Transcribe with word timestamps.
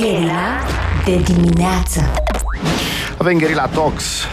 Gherila 0.00 0.60
de 1.04 1.16
dimineață. 1.16 2.10
Avem 3.16 3.38
Gherila 3.38 3.66
Talks 3.66 4.26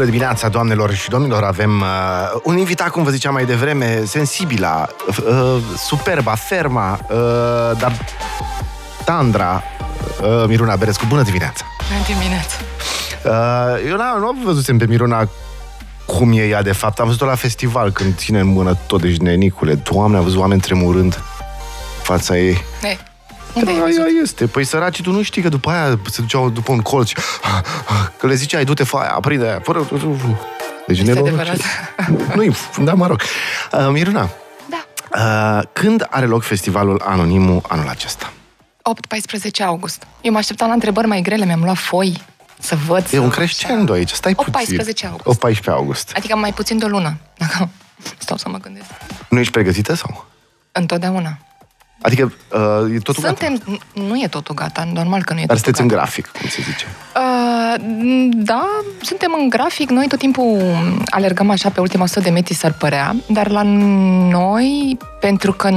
Bună 0.00 0.12
dimineața, 0.12 0.48
doamnelor 0.48 0.92
și 0.92 1.08
domnilor! 1.08 1.42
Avem 1.42 1.80
uh, 1.80 2.40
un 2.42 2.56
invitat, 2.56 2.88
cum 2.88 3.02
vă 3.02 3.10
ziceam 3.10 3.32
mai 3.32 3.44
devreme, 3.44 4.02
sensibila, 4.04 4.88
uh, 5.06 5.56
superba, 5.76 6.34
ferma, 6.34 6.98
uh, 7.10 7.78
dar 7.78 7.92
Tandra, 9.04 9.62
uh, 10.22 10.44
Miruna 10.46 10.76
Berescu. 10.76 11.04
Bună 11.08 11.22
dimineața! 11.22 11.64
Bună 11.88 12.18
dimineața! 12.18 12.56
Uh, 13.24 13.88
eu 13.88 13.96
n- 13.96 14.20
nu 14.20 14.26
am 14.26 14.38
văzut 14.44 14.78
pe 14.78 14.86
Miruna 14.86 15.28
cum 16.06 16.32
e 16.32 16.42
ea 16.46 16.62
de 16.62 16.72
fapt. 16.72 16.98
Am 16.98 17.06
văzut-o 17.06 17.24
la 17.26 17.34
festival 17.34 17.90
când 17.90 18.16
ține 18.16 18.40
în 18.40 18.46
mână 18.46 18.76
tot, 18.86 19.00
deci 19.00 19.16
nenicule. 19.16 19.74
Doamne, 19.74 20.16
am 20.16 20.22
văzut 20.22 20.38
oameni 20.38 20.60
tremurând 20.60 21.14
în 21.14 21.22
fața 22.02 22.36
ei. 22.38 22.62
Ei, 22.82 22.98
unde 23.54 23.70
ai 23.70 23.76
Da, 23.76 23.82
văzut? 23.84 23.98
ea 24.00 24.06
este. 24.22 24.46
Păi 24.46 24.64
săracii, 24.64 25.02
tu 25.04 25.12
nu 25.12 25.22
știi 25.22 25.42
că 25.42 25.48
după 25.48 25.70
aia 25.70 25.98
se 26.10 26.20
duceau 26.20 26.50
după 26.50 26.72
un 26.72 26.80
colț 26.80 27.08
și, 27.08 27.14
că 28.18 28.26
le 28.26 28.34
ziceai, 28.34 28.64
du-te 28.64 28.84
foaia, 28.84 29.10
aprinde 29.10 29.46
aia. 29.46 29.60
Fără... 29.64 29.88
Deci 30.86 30.98
Este 30.98 31.12
nenorocit. 31.12 31.38
adevărat. 31.40 31.60
Nu-i, 32.36 32.54
da, 32.84 32.94
mă 32.94 33.06
rog. 33.06 33.20
Uh, 33.72 33.88
Miruna, 33.92 34.28
Da. 34.68 34.84
uh, 35.58 35.62
când 35.72 36.06
are 36.10 36.26
loc 36.26 36.42
festivalul 36.42 37.02
Anonimul 37.04 37.62
anul 37.68 37.88
acesta? 37.88 38.32
8-14 39.60 39.62
august. 39.64 40.02
Eu 40.20 40.32
mă 40.32 40.38
așteptam 40.38 40.68
la 40.68 40.74
întrebări 40.74 41.06
mai 41.06 41.20
grele, 41.20 41.44
mi-am 41.44 41.62
luat 41.62 41.76
foi 41.76 42.22
să 42.58 42.76
văd. 42.86 43.04
E 43.04 43.08
să- 43.08 43.18
un 43.20 43.28
crescendo 43.30 43.92
aici, 43.92 44.10
stai 44.10 44.34
8-14 44.34 44.84
puțin. 44.86 45.08
august. 45.08 45.26
8-14 45.38 45.70
august. 45.70 46.12
Adică 46.16 46.36
mai 46.36 46.52
puțin 46.52 46.78
de 46.78 46.84
o 46.84 46.88
lună. 46.88 47.16
Dacă 47.38 47.68
stau 48.18 48.36
să 48.36 48.48
mă 48.48 48.58
gândesc. 48.58 48.86
Nu 49.28 49.38
ești 49.38 49.52
pregătită 49.52 49.94
sau? 49.94 50.26
Întotdeauna. 50.72 51.38
Adică 52.02 52.32
uh, 52.52 52.94
e 52.94 52.98
totul 52.98 53.22
gata. 53.22 53.46
Suntem... 53.46 53.80
Nu 53.92 54.22
e 54.22 54.26
totul 54.28 54.54
gata, 54.54 54.84
normal 54.92 55.24
că 55.24 55.32
nu 55.32 55.40
e 55.40 55.44
Dar 55.46 55.56
totul 55.56 55.72
sunteți 55.72 55.80
în 55.80 55.88
gata. 55.88 56.00
grafic, 56.00 56.26
cum 56.26 56.48
se 56.48 56.62
zice. 56.62 56.86
Uh, 57.16 57.49
da, 58.30 58.68
suntem 59.02 59.36
în 59.40 59.48
grafic, 59.48 59.90
noi 59.90 60.06
tot 60.06 60.18
timpul 60.18 60.60
alergăm 61.04 61.50
așa 61.50 61.68
pe 61.68 61.80
ultima 61.80 62.02
100 62.02 62.20
de 62.20 62.30
metri 62.30 62.54
s-ar 62.54 62.72
părea, 62.72 63.16
dar 63.28 63.50
la 63.50 63.62
noi, 63.62 64.98
pentru 65.20 65.52
că 65.52 65.70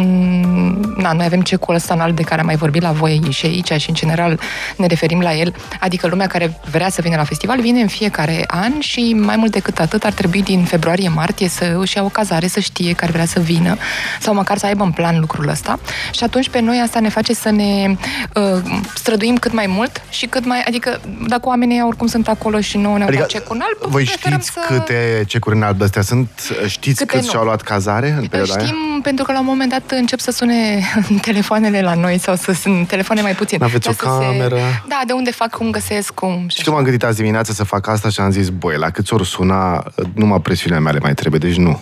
na, 0.98 1.12
noi 1.12 1.26
avem 1.26 1.42
cecul 1.42 1.76
ăsta 1.76 1.94
înalt 1.94 2.16
de 2.16 2.24
care 2.24 2.40
am 2.40 2.46
mai 2.46 2.56
vorbit 2.56 2.82
la 2.82 2.92
voi 2.92 3.22
și 3.30 3.46
aici 3.46 3.82
și 3.82 3.90
în 3.90 3.96
general 3.96 4.40
ne 4.78 4.86
referim 4.86 5.20
la 5.20 5.34
el, 5.34 5.54
adică 5.80 6.08
lumea 6.08 6.28
care 6.28 6.60
vrea 6.72 6.90
să 6.90 7.02
vină 7.02 7.16
la 7.16 7.24
festival 7.24 7.62
vine 7.62 7.82
în 7.82 7.88
fiecare 7.88 8.44
an 8.48 8.80
și 8.80 9.14
mai 9.20 9.36
mult 9.36 9.52
decât 9.52 9.80
atât 9.80 10.04
ar 10.04 10.12
trebui 10.12 10.44
din 10.44 10.64
februarie-martie 10.64 11.48
să 11.48 11.78
își 11.80 11.98
ia 11.98 12.04
o 12.04 12.10
cazare, 12.10 12.48
să 12.48 12.60
știe 12.60 12.94
care 12.94 13.12
vrea 13.12 13.26
să 13.26 13.40
vină 13.40 13.78
sau 14.20 14.34
măcar 14.34 14.58
să 14.58 14.66
aibă 14.66 14.84
în 14.84 14.92
plan 14.92 15.20
lucrul 15.20 15.48
ăsta. 15.48 15.80
Și 16.12 16.24
atunci 16.24 16.50
pe 16.50 16.60
noi 16.60 16.80
asta 16.84 17.00
ne 17.00 17.10
face 17.10 17.34
să 17.34 17.50
ne 17.50 17.96
uh, 18.36 18.62
străduim 18.96 19.38
cât 19.38 19.54
mai 19.54 19.66
mult 19.68 20.02
și 20.10 20.26
cât 20.26 20.46
mai, 20.46 20.64
adică 20.68 21.02
dacă 21.28 21.48
oamenii 21.48 21.80
oricum 21.86 22.08
sunt 22.08 22.28
acolo 22.28 22.60
și 22.62 22.78
nu 22.78 22.96
ne-au 22.96 23.08
Adică, 23.08 23.20
dat 23.22 23.28
cecul 23.30 23.56
în 23.56 23.62
alb, 23.64 23.92
voi 23.92 24.04
preferăm 24.04 24.40
știți 24.40 24.54
să... 24.54 24.74
câte 24.74 25.24
cecuri 25.28 25.56
în 25.56 25.62
alb 25.64 25.82
astea 25.82 26.02
sunt? 26.02 26.30
Știți 26.68 26.98
Câte 27.00 27.16
cât 27.16 27.24
nu. 27.24 27.30
și-au 27.30 27.44
luat 27.44 27.62
cazare 27.62 28.10
în 28.10 28.28
perioada 28.28 28.54
aia? 28.56 28.66
Știm, 28.66 29.00
pentru 29.04 29.24
că 29.24 29.32
la 29.32 29.40
un 29.40 29.46
moment 29.46 29.70
dat 29.70 29.92
încep 29.92 30.20
să 30.20 30.32
sune 30.32 30.84
telefoanele 31.22 31.82
la 31.82 31.94
noi 31.94 32.18
sau 32.18 32.36
să 32.36 32.52
sunt 32.52 32.88
telefoane 32.88 33.22
mai 33.22 33.34
puțin. 33.36 33.58
N-aveți 33.62 33.84
Dar 33.84 33.94
o 33.94 34.12
să 34.12 34.18
cameră? 34.20 34.58
Da, 34.88 35.02
de 35.08 35.14
unde 35.14 35.32
fac, 35.32 35.50
cum 35.50 35.72
găsesc, 35.72 36.14
cum... 36.14 36.46
și 36.48 36.62
Și 36.62 36.68
eu 36.68 36.74
m-am 36.74 36.84
gândit 36.84 37.04
azi 37.04 37.18
dimineața 37.18 37.54
să 37.54 37.64
fac 37.64 37.88
asta 37.88 38.10
și 38.10 38.20
am 38.20 38.32
zis, 38.32 38.50
băi, 38.50 38.78
la 38.78 38.90
câți 38.90 39.14
ori 39.14 39.26
suna, 39.26 39.84
numai 40.14 40.42
presiunea 40.42 40.80
mea 40.80 40.92
le 40.92 41.00
mai 41.02 41.14
trebuie, 41.14 41.40
deci 41.40 41.56
nu. 41.56 41.80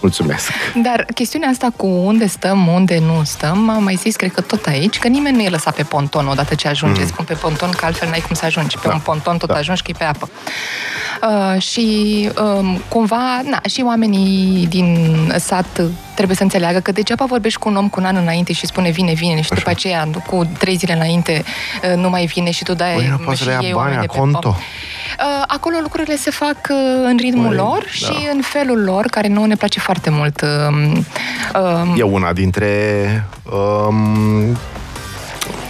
Mulțumesc. 0.00 0.50
Dar 0.82 1.06
chestiunea 1.14 1.48
asta 1.48 1.68
cu 1.76 1.86
unde 1.86 2.26
stăm, 2.26 2.66
unde 2.66 2.98
nu 2.98 3.22
stăm, 3.24 3.68
am 3.70 3.82
mai 3.82 3.94
zis, 3.94 4.16
cred 4.16 4.32
că 4.32 4.40
tot 4.40 4.66
aici, 4.66 4.98
că 4.98 5.08
nimeni 5.08 5.36
nu 5.36 5.42
e 5.42 5.48
lăsat 5.48 5.74
pe 5.74 5.82
ponton 5.82 6.26
odată 6.28 6.54
ce 6.54 6.68
ajungi. 6.68 7.00
Mm. 7.00 7.06
Spun 7.06 7.24
pe 7.24 7.34
ponton, 7.34 7.70
că 7.70 7.84
altfel 7.84 8.08
n-ai 8.08 8.20
cum 8.26 8.34
să 8.34 8.44
ajungi. 8.44 8.78
Pe 8.78 8.88
Da. 8.88 8.94
un 8.94 9.00
ponton 9.00 9.36
tot 9.38 9.48
Da. 9.48 9.54
ajungi, 9.54 9.82
că 9.82 9.90
e 9.90 9.94
pe 9.98 10.04
apă. 10.04 10.28
Uh, 11.54 11.62
și 11.62 12.28
um, 12.42 12.80
cumva, 12.88 13.40
na, 13.44 13.60
și 13.68 13.82
oamenii 13.86 14.66
din 14.66 15.16
sat 15.38 15.80
trebuie 16.14 16.36
să 16.36 16.42
înțeleagă 16.42 16.78
că 16.78 16.92
degeaba 16.92 17.24
vorbești 17.24 17.58
cu 17.58 17.68
un 17.68 17.76
om 17.76 17.88
cu 17.88 18.00
un 18.00 18.06
an 18.06 18.16
înainte 18.16 18.52
și 18.52 18.66
spune 18.66 18.90
vine, 18.90 19.12
vine 19.12 19.40
și 19.40 19.48
după 19.54 19.70
aceea 19.70 20.08
cu 20.26 20.48
trei 20.58 20.76
zile 20.76 20.92
înainte 20.92 21.44
uh, 21.90 21.96
nu 21.96 22.08
mai 22.08 22.26
vine 22.26 22.50
și 22.50 22.62
tu 22.62 22.74
dai 22.74 22.94
Băi, 22.94 23.08
nu 23.08 23.16
poți 23.16 23.36
și 23.36 23.42
să 23.42 23.48
le 23.48 23.54
ia 23.54 23.60
iei 23.62 23.72
bani 23.72 23.82
oameni 23.82 23.96
la 23.96 24.00
de 24.00 24.06
pe 24.12 24.18
conto? 24.18 24.38
pom. 24.38 24.52
Uh, 24.54 25.42
Acolo 25.46 25.76
lucrurile 25.82 26.16
se 26.16 26.30
fac 26.30 26.56
uh, 26.70 26.76
în 27.04 27.16
ritmul 27.16 27.46
Băi, 27.48 27.56
lor 27.56 27.78
da. 28.00 28.06
și 28.06 28.28
în 28.34 28.40
felul 28.42 28.82
lor, 28.84 29.06
care 29.06 29.28
nouă 29.28 29.46
ne 29.46 29.54
place 29.54 29.73
foarte 29.80 30.10
mult. 30.10 30.40
Um, 30.68 31.04
um, 31.62 31.94
E 31.96 32.02
una 32.02 32.32
dintre 32.32 33.24
um, 33.52 34.56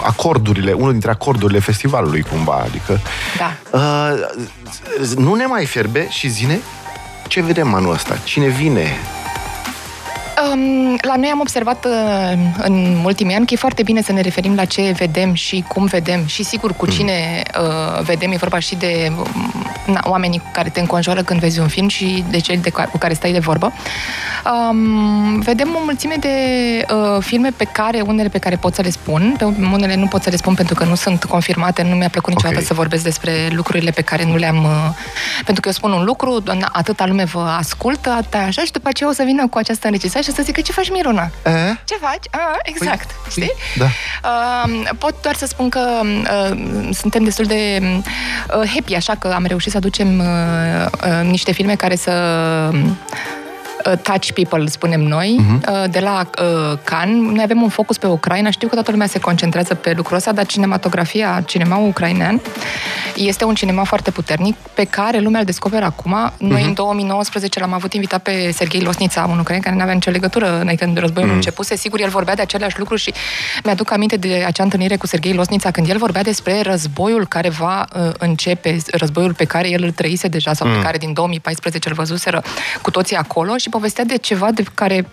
acordurile, 0.02 0.72
unul 0.72 0.90
dintre 0.92 1.10
acordurile 1.10 1.58
festivalului, 1.58 2.22
cumva, 2.22 2.62
adică 2.66 3.00
Da. 3.38 3.78
uh, 3.78 5.16
nu 5.16 5.34
ne 5.34 5.44
mai 5.46 5.66
fierbe 5.66 6.06
și 6.10 6.28
zine 6.28 6.60
ce 7.28 7.42
vedem 7.42 7.74
anul 7.74 7.92
ăsta, 7.92 8.16
cine 8.24 8.46
vine, 8.46 8.96
Um, 10.52 10.96
la 11.02 11.16
noi 11.16 11.28
am 11.32 11.40
observat 11.40 11.84
uh, 11.84 12.32
în 12.62 13.00
ultimii 13.04 13.34
ani 13.34 13.46
că 13.46 13.54
e 13.54 13.56
foarte 13.56 13.82
bine 13.82 14.02
să 14.02 14.12
ne 14.12 14.20
referim 14.20 14.54
la 14.54 14.64
ce 14.64 14.94
vedem 14.96 15.34
și 15.34 15.64
cum 15.68 15.84
vedem 15.84 16.26
și 16.26 16.42
sigur 16.42 16.72
cu 16.72 16.86
cine 16.86 17.42
uh, 17.60 18.02
vedem, 18.02 18.30
e 18.32 18.36
vorba 18.36 18.58
și 18.58 18.74
de 18.74 19.12
um, 19.18 19.52
na, 19.86 20.00
oamenii 20.04 20.38
cu 20.38 20.50
care 20.52 20.68
te 20.68 20.80
înconjoară 20.80 21.22
când 21.22 21.40
vezi 21.40 21.58
un 21.60 21.68
film 21.68 21.88
și 21.88 22.24
de 22.30 22.38
cei 22.38 22.56
de 22.56 22.70
ca- 22.70 22.84
cu 22.84 22.98
care 22.98 23.14
stai 23.14 23.32
de 23.32 23.38
vorbă. 23.38 23.72
Um, 24.70 25.40
vedem 25.40 25.68
o 25.74 25.84
mulțime 25.84 26.14
de 26.20 26.28
uh, 26.94 27.22
filme 27.22 27.50
pe 27.56 27.64
care, 27.64 28.00
unele 28.00 28.28
pe 28.28 28.38
care 28.38 28.56
pot 28.56 28.74
să 28.74 28.82
le 28.82 28.90
spun, 28.90 29.34
pe 29.38 29.44
unele 29.72 29.94
nu 29.96 30.06
pot 30.06 30.22
să 30.22 30.30
le 30.30 30.36
spun 30.36 30.54
pentru 30.54 30.74
că 30.74 30.84
nu 30.84 30.94
sunt 30.94 31.24
confirmate, 31.24 31.82
nu 31.82 31.94
mi-a 31.94 32.08
plăcut 32.08 32.32
niciodată 32.32 32.60
Ok. 32.60 32.66
să 32.66 32.74
vorbesc 32.74 33.02
despre 33.02 33.48
lucrurile 33.50 33.90
pe 33.90 34.02
care 34.02 34.24
nu 34.24 34.36
le-am... 34.36 34.64
Uh, 34.64 34.70
pentru 35.44 35.60
că 35.60 35.68
eu 35.68 35.74
spun 35.74 35.92
un 35.92 36.04
lucru, 36.04 36.42
na, 36.44 36.68
atâta 36.72 37.06
lume 37.06 37.24
vă 37.24 37.54
ascultă, 37.58 38.10
atâta 38.10 38.38
așa 38.38 38.62
și 38.64 38.72
după 38.72 38.88
aceea 38.88 39.08
o 39.08 39.12
să 39.12 39.22
vină 39.26 39.48
cu 39.48 39.58
această 39.58 39.86
înregistrare 39.86 40.24
și 40.24 40.30
o 40.32 40.33
să 40.34 40.42
zică 40.42 40.60
ce 40.60 40.72
faci, 40.72 40.90
Miruna? 40.90 41.22
e? 41.46 41.50
Ce 41.84 41.94
faci? 42.00 42.24
Ah, 42.30 42.58
exact, 42.62 43.10
Păi, 43.12 43.30
știi? 43.30 43.52
da. 43.76 43.84
Uh, 43.84 44.88
pot 44.98 45.14
doar 45.22 45.34
să 45.34 45.46
spun 45.46 45.68
că 45.68 45.80
uh, 46.02 46.58
suntem 46.92 47.24
destul 47.24 47.44
de 47.44 47.82
uh, 47.82 48.70
happy, 48.74 48.94
așa 48.94 49.14
că 49.14 49.28
am 49.34 49.44
reușit 49.46 49.70
să 49.70 49.76
aducem 49.76 50.18
uh, 50.18 50.86
uh, 51.06 51.28
niște 51.30 51.52
filme 51.52 51.74
care 51.74 51.96
să 51.96 52.10
uh, 52.72 52.80
touch 54.02 54.30
people, 54.32 54.66
spunem 54.66 55.00
noi, 55.00 55.36
Mhm. 55.38 55.62
uh, 55.70 55.84
de 55.90 55.98
la 56.00 56.30
uh, 56.42 56.78
Cannes. 56.84 57.32
Noi 57.32 57.42
avem 57.42 57.62
un 57.62 57.68
focus 57.68 57.98
pe 57.98 58.06
Ucraina. 58.06 58.50
Știu 58.50 58.68
că 58.68 58.74
toată 58.74 58.90
lumea 58.90 59.06
se 59.06 59.18
concentrează 59.18 59.74
pe 59.74 59.92
lucrul 59.96 60.16
ăsta, 60.16 60.32
dar 60.32 60.46
cinematografia, 60.46 61.42
cinemaul 61.46 61.88
ucrainean, 61.88 62.40
este 63.16 63.44
un 63.44 63.54
cinema 63.54 63.84
foarte 63.84 64.10
puternic 64.10 64.56
pe 64.74 64.84
care 64.84 65.18
lumea 65.18 65.40
îl 65.40 65.46
descoperă 65.46 65.84
acum. 65.84 66.32
Noi 66.38 66.58
Mhm. 66.60 66.68
în 66.68 66.74
2019 66.74 67.60
l-am 67.60 67.72
avut 67.72 67.92
invitat 67.92 68.22
pe 68.22 68.50
Serghei 68.52 68.80
Losnița, 68.80 69.26
un 69.30 69.38
ucrain 69.38 69.60
care 69.60 69.74
nu 69.76 69.80
avea 69.82 69.94
nicio 69.94 70.10
legătură 70.10 70.60
înainte 70.60 70.84
când 70.84 70.98
războiul 70.98 71.28
Mhm. 71.28 71.36
începuse. 71.36 71.76
Sigur, 71.76 72.00
el 72.00 72.08
vorbea 72.08 72.34
de 72.34 72.42
aceleași 72.42 72.78
lucruri 72.78 73.00
și 73.00 73.12
mi-aduc 73.64 73.90
aminte 73.92 74.16
de 74.16 74.44
acea 74.46 74.62
întâlnire 74.62 74.96
cu 74.96 75.06
Serghei 75.06 75.32
Losnița 75.32 75.70
când 75.70 75.88
el 75.88 75.98
vorbea 75.98 76.22
despre 76.22 76.60
războiul 76.62 77.26
care 77.26 77.48
va 77.48 77.84
uh, 77.96 78.10
începe, 78.18 78.76
războiul 78.92 79.34
pe 79.34 79.44
care 79.44 79.70
el 79.70 79.82
îl 79.82 79.90
trăise 79.90 80.28
deja 80.28 80.52
sau 80.52 80.66
Mhm. 80.68 80.76
pe 80.76 80.82
care 80.84 80.98
din 80.98 81.12
2014 81.12 81.88
îl 81.88 81.94
văzuseră 81.94 82.42
cu 82.82 82.90
toții 82.90 83.16
acolo 83.16 83.56
și 83.56 83.68
povestea 83.76 84.04
de 84.04 84.16
ceva 84.16 84.50
de 84.50 84.62
care, 84.74 85.06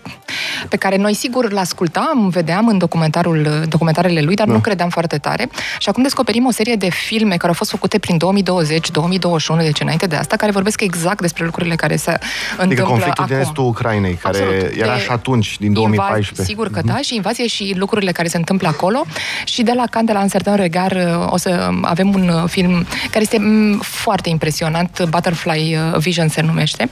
pe 0.68 0.76
care 0.76 0.96
noi 0.96 1.14
sigur 1.14 1.44
îl 1.50 1.58
ascultam, 1.58 2.28
vedeam 2.28 2.66
în 2.68 2.78
documentarul, 2.78 3.64
documentarele 3.68 4.20
lui, 4.20 4.34
dar 4.34 4.46
nu 4.46 4.58
credeam 4.58 4.88
foarte 4.88 5.16
tare. 5.18 5.48
Și 5.78 5.88
acum 5.88 6.02
descoperim 6.02 6.46
o 6.46 6.50
serie 6.50 6.74
de 6.76 6.88
filme 6.90 7.34
care 7.36 7.48
au 7.48 7.52
fost 7.52 7.70
făcute 7.70 7.98
prin 7.98 8.16
2020-2021, 8.16 9.58
deci 9.58 9.80
înainte 9.80 10.06
de 10.06 10.16
asta, 10.16 10.36
care 10.36 10.52
vorbesc 10.52 10.80
exact 10.80 11.20
despre 11.20 11.44
lucrurile 11.44 11.74
care 11.74 11.96
se 11.96 12.10
întâmplă 12.10 12.64
Adică 12.64 12.82
conflictul 12.82 13.24
din 13.26 13.34
acum. 13.34 13.46
estul 13.46 13.64
Ucrainei, 13.64 14.14
care 14.14 14.38
Absolut. 14.38 14.76
era 14.76 14.94
De 14.94 15.00
și 15.00 15.10
atunci, 15.10 15.56
din 15.58 15.66
invazi- 15.66 15.74
2014. 15.76 16.42
Sigur 16.52 16.70
că 16.70 16.80
da, 16.84 16.96
și 16.96 17.14
invazie 17.14 17.46
și 17.46 17.74
lucrurile 17.76 18.12
care 18.12 18.28
se 18.28 18.36
întâmplă 18.36 18.68
acolo. 18.68 19.04
Și 19.44 19.62
de 19.62 19.72
la 19.76 19.84
Cannes, 19.90 20.06
de 20.06 20.12
la 20.12 20.18
Amsterdam 20.20 20.54
Regar, 20.54 20.96
o 21.28 21.36
să 21.36 21.68
avem 21.82 22.14
un 22.14 22.28
uh, 22.28 22.42
film 22.48 22.86
care 23.10 23.22
este 23.22 23.38
mm, 23.38 23.78
foarte 23.82 24.28
impresionant, 24.28 25.04
Butterfly 25.08 25.76
uh, 25.92 25.98
Vision 25.98 26.28
se 26.28 26.40
numește. 26.42 26.90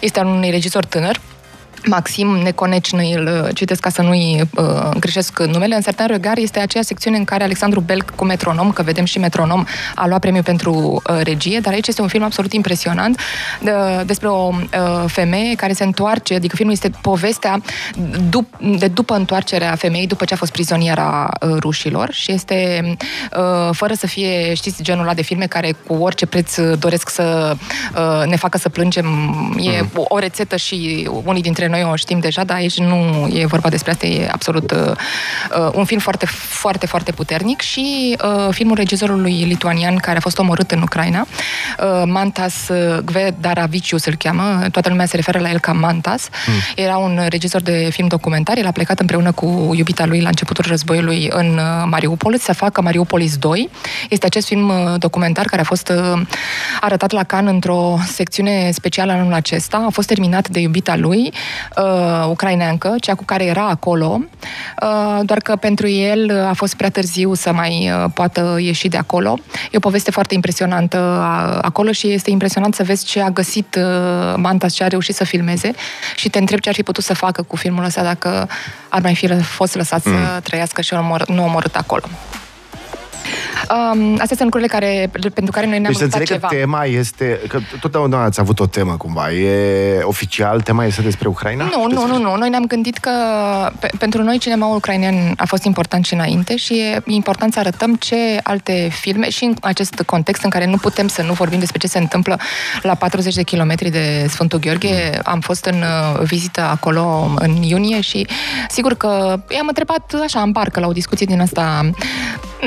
Este 0.00 0.18
al 0.20 0.26
unui 0.26 0.50
regizor 0.50 0.84
tânăr, 0.84 1.11
Maxim 1.86 2.28
Neconeci, 2.28 2.92
îl 2.92 3.50
citesc 3.54 3.80
ca 3.80 3.90
să 3.90 4.02
nu-i 4.02 4.48
uh, 4.54 4.88
greșesc 4.98 5.42
numele, 5.42 5.74
în 5.74 5.80
Sertan 5.80 6.06
Regar 6.06 6.38
este 6.38 6.58
aceea 6.58 6.82
secțiune 6.82 7.16
în 7.16 7.24
care 7.24 7.42
Alexandru 7.42 7.80
Belc 7.80 8.10
cu 8.10 8.24
Metronom, 8.24 8.70
că 8.70 8.82
vedem 8.82 9.04
și 9.04 9.18
Metronom, 9.18 9.64
a 9.94 10.06
luat 10.06 10.20
premiu 10.20 10.42
pentru 10.42 10.72
uh, 10.72 11.20
regie, 11.22 11.58
dar 11.60 11.72
aici 11.72 11.86
este 11.86 12.02
un 12.02 12.08
film 12.08 12.22
absolut 12.22 12.52
impresionant 12.52 13.20
de, 13.60 13.72
despre 14.06 14.28
o 14.28 14.48
uh, 14.48 15.04
femeie 15.06 15.54
care 15.54 15.72
se 15.72 15.84
întoarce, 15.84 16.34
adică 16.34 16.56
filmul 16.56 16.74
este 16.74 16.90
povestea 17.00 17.62
dup- 18.28 18.78
de 18.78 18.86
după 18.86 19.14
întoarcerea 19.14 19.74
femeii, 19.74 20.06
după 20.06 20.24
ce 20.24 20.34
a 20.34 20.36
fost 20.36 20.52
prizoniera 20.52 21.30
uh, 21.40 21.56
rușilor 21.58 22.12
și 22.12 22.32
este 22.32 22.82
uh, 23.36 23.68
fără 23.72 23.94
să 23.94 24.06
fie, 24.06 24.54
știți, 24.54 24.82
genul 24.82 25.02
ăla 25.02 25.14
de 25.14 25.22
filme 25.22 25.46
care 25.46 25.74
cu 25.86 25.94
orice 25.94 26.26
preț 26.26 26.60
doresc 26.78 27.08
să 27.08 27.56
uh, 27.96 28.26
ne 28.26 28.36
facă 28.36 28.58
să 28.58 28.68
plângem. 28.68 29.06
E 29.58 29.80
mm. 29.80 29.90
o, 29.94 30.04
o 30.08 30.18
rețetă 30.18 30.56
și 30.56 31.08
unii 31.24 31.42
dintre 31.42 31.66
noi 31.72 31.88
o 31.92 31.96
știm 31.96 32.18
deja, 32.18 32.44
dar 32.44 32.56
aici 32.56 32.78
nu 32.78 33.28
e 33.32 33.46
vorba 33.46 33.68
despre 33.68 33.90
asta, 33.90 34.06
e 34.06 34.28
absolut 34.32 34.70
uh, 34.70 34.78
uh, 34.78 35.70
un 35.72 35.84
film 35.84 36.00
foarte, 36.00 36.26
foarte, 36.26 36.86
foarte 36.86 37.12
puternic 37.12 37.60
și 37.60 38.16
uh, 38.24 38.48
filmul 38.50 38.76
regizorului 38.76 39.44
lituanian 39.46 39.96
care 39.96 40.16
a 40.16 40.20
fost 40.20 40.38
omorât 40.38 40.70
în 40.70 40.82
Ucraina, 40.82 41.20
uh, 41.20 42.02
Mantas 42.06 42.54
Gvedaravicius 43.04 44.04
îl 44.04 44.14
cheamă, 44.14 44.66
toată 44.70 44.88
lumea 44.88 45.06
se 45.06 45.16
referă 45.16 45.38
la 45.38 45.50
el 45.50 45.58
ca 45.58 45.72
Mantas. 45.72 46.28
Mm. 46.46 46.84
Era 46.84 46.96
un 46.96 47.20
regizor 47.28 47.60
de 47.60 47.88
film 47.90 48.06
documentar, 48.06 48.56
el 48.58 48.66
a 48.66 48.70
plecat 48.70 49.00
împreună 49.00 49.32
cu 49.32 49.72
iubita 49.76 50.06
lui 50.06 50.20
la 50.20 50.28
începutul 50.28 50.64
războiului 50.68 51.28
în 51.32 51.58
uh, 51.58 51.84
Mariupol 51.84 52.38
să 52.38 52.52
facă 52.52 52.82
Mariupolis 52.82 53.36
2. 53.36 53.70
Este 54.08 54.26
acest 54.26 54.46
film 54.46 54.68
uh, 54.68 54.94
documentar 54.98 55.44
care 55.44 55.60
a 55.60 55.64
fost 55.64 55.88
uh, 55.88 56.20
arătat 56.80 57.10
la 57.10 57.24
Cannes 57.24 57.52
într-o 57.52 57.98
secțiune 58.06 58.70
specială 58.70 59.12
anul 59.12 59.32
acesta. 59.32 59.84
A 59.86 59.90
fost 59.90 60.08
terminat 60.08 60.48
de 60.48 60.60
iubita 60.60 60.96
lui, 60.96 61.32
uh, 61.76 62.26
ucraineancă, 62.28 62.94
cea 63.00 63.14
cu 63.14 63.24
care 63.24 63.44
era 63.44 63.68
acolo, 63.68 64.20
uh, 64.82 65.20
doar 65.22 65.38
că 65.38 65.56
pentru 65.56 65.88
el 65.88 66.46
a 66.48 66.52
fost 66.52 66.74
prea 66.74 66.90
târziu 66.90 67.34
să 67.34 67.52
mai 67.52 67.90
uh, 67.90 68.10
poată 68.14 68.56
ieși 68.60 68.88
de 68.88 68.96
acolo. 68.96 69.38
E 69.70 69.76
o 69.76 69.80
poveste 69.80 70.10
foarte 70.10 70.34
impresionantă 70.34 70.98
uh, 70.98 71.58
acolo 71.62 71.92
și 71.92 72.12
este 72.12 72.30
impresionant 72.30 72.74
să 72.74 72.82
vezi 72.82 73.04
ce 73.04 73.20
a 73.20 73.30
găsit 73.30 73.74
uh, 73.78 74.34
Mantas, 74.36 74.72
ce 74.72 74.84
a 74.84 74.86
reușit 74.86 75.14
să 75.14 75.24
filmeze 75.24 75.70
și 76.16 76.28
te 76.28 76.38
întreb 76.38 76.58
ce 76.58 76.68
ar 76.68 76.74
fi 76.74 76.82
putut 76.82 77.04
să 77.04 77.14
facă 77.14 77.42
cu 77.42 77.56
filmul 77.56 77.84
ăsta 77.84 78.02
dacă 78.02 78.48
ar 78.88 79.00
mai 79.02 79.14
fi 79.14 79.34
fost 79.34 79.74
lăsat 79.74 80.04
mm. 80.04 80.12
să 80.12 80.40
trăiască 80.40 80.80
și 80.80 80.94
nu 81.26 81.44
omorât 81.44 81.76
acolo. 81.76 82.04
Um, 83.70 84.12
astea 84.12 84.36
sunt 84.36 84.42
lucrurile 84.42 84.68
care, 84.68 85.10
pentru 85.34 85.52
care 85.52 85.66
noi 85.66 85.78
ne-am 85.78 85.92
deci 85.98 86.10
să 86.10 86.22
ceva. 86.24 86.48
că 86.48 86.54
tema 86.54 86.84
este, 86.84 87.40
că 87.48 87.58
totdeauna 87.80 88.24
ați 88.24 88.40
avut 88.40 88.60
o 88.60 88.66
temă 88.66 88.96
cumva, 88.96 89.32
e 89.32 90.00
oficial, 90.02 90.60
tema 90.60 90.84
este 90.84 91.02
despre 91.02 91.28
Ucraina? 91.28 91.64
Nu, 91.64 91.86
nu, 91.90 92.06
nu, 92.06 92.18
nu, 92.18 92.36
noi 92.36 92.48
ne-am 92.48 92.64
gândit 92.64 92.98
că 92.98 93.10
pe, 93.78 93.90
pentru 93.98 94.22
noi 94.22 94.38
cinemaul 94.38 94.76
ucrainean 94.76 95.34
a 95.36 95.44
fost 95.46 95.64
important 95.64 96.04
și 96.04 96.14
înainte 96.14 96.56
și 96.56 96.74
e 96.78 97.02
important 97.04 97.52
să 97.52 97.58
arătăm 97.58 97.94
ce 97.94 98.16
alte 98.42 98.88
filme 99.00 99.30
și 99.30 99.44
în 99.44 99.54
acest 99.60 100.02
context 100.06 100.42
în 100.42 100.50
care 100.50 100.66
nu 100.66 100.76
putem 100.76 101.08
să 101.08 101.22
nu 101.22 101.32
vorbim 101.32 101.58
despre 101.58 101.78
ce 101.78 101.86
se 101.86 101.98
întâmplă 101.98 102.38
la 102.82 102.94
40 102.94 103.34
de 103.34 103.42
kilometri 103.42 103.90
de 103.90 104.26
Sfântul 104.28 104.58
Gheorghe. 104.58 105.10
Mm. 105.14 105.20
Am 105.24 105.40
fost 105.40 105.64
în 105.64 105.82
uh, 105.82 106.20
vizită 106.22 106.60
acolo 106.60 107.30
în 107.34 107.62
iunie 107.62 108.00
și 108.00 108.26
sigur 108.68 108.94
că 108.94 109.40
i-am 109.48 109.66
întrebat 109.66 110.14
așa 110.22 110.40
în 110.40 110.52
parcă 110.52 110.80
la 110.80 110.86
o 110.86 110.92
discuție 110.92 111.26
din 111.26 111.40
asta 111.40 111.90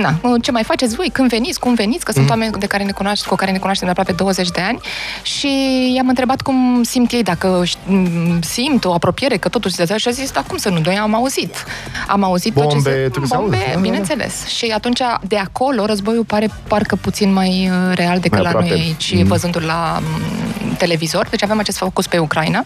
na, 0.02 0.20
ce 0.42 0.52
mai 0.52 0.64
faceți 0.64 0.96
voi, 0.96 1.10
când 1.12 1.30
veniți, 1.30 1.60
cum 1.60 1.74
veniți, 1.74 2.06
că 2.06 2.12
sunt 2.12 2.24
mm. 2.24 2.30
oameni 2.30 2.52
de 2.52 2.66
care 2.66 2.84
ne 2.84 2.92
cunoaște, 2.92 3.28
cu 3.28 3.36
care 3.36 3.52
ne 3.52 3.58
cunoaștem 3.58 3.88
de 3.88 3.92
aproape 3.92 4.12
20 4.12 4.50
de 4.50 4.62
ani 4.62 4.80
și 5.22 5.50
i-am 5.96 6.08
întrebat 6.08 6.42
cum 6.42 6.84
simt 6.84 7.12
ei, 7.12 7.24
dacă 7.24 7.64
simt 8.40 8.86
o 8.86 8.94
apropiere, 8.94 9.38
că 9.38 9.50
totuși 9.50 9.76
se 9.76 9.98
și 9.98 10.08
a 10.08 10.12
zis, 10.12 10.32
da, 10.32 10.44
cum 10.48 10.58
să 10.58 10.70
nu, 10.70 10.80
noi 10.84 10.98
am 10.98 11.16
auzit. 11.16 11.66
Am 12.08 12.24
auzit 12.24 12.54
bombe, 12.54 12.90
tot 12.90 13.22
ce 13.22 13.28
se... 13.28 13.36
Bombe, 13.36 13.56
auzi, 13.56 13.74
da, 13.74 13.80
bineînțeles. 13.80 14.34
Da, 14.38 14.44
da. 14.44 14.50
Și 14.50 14.72
atunci, 14.76 15.00
de 15.28 15.38
acolo, 15.38 15.86
războiul 15.86 16.24
pare 16.24 16.50
parcă 16.68 16.96
puțin 16.96 17.34
mai 17.34 17.70
uh, 17.70 17.96
real 17.96 18.20
decât 18.20 18.32
mai 18.32 18.42
la 18.42 18.48
aproape. 18.48 18.70
noi 18.70 18.80
aici, 18.80 19.16
mm. 19.16 19.24
văzându-l 19.24 19.64
la 19.64 20.02
televizor. 20.76 21.28
Deci 21.30 21.44
avem 21.44 21.60
acest 21.60 21.78
focus 21.78 22.08
pe 22.08 22.18
Ucraina. 22.18 22.66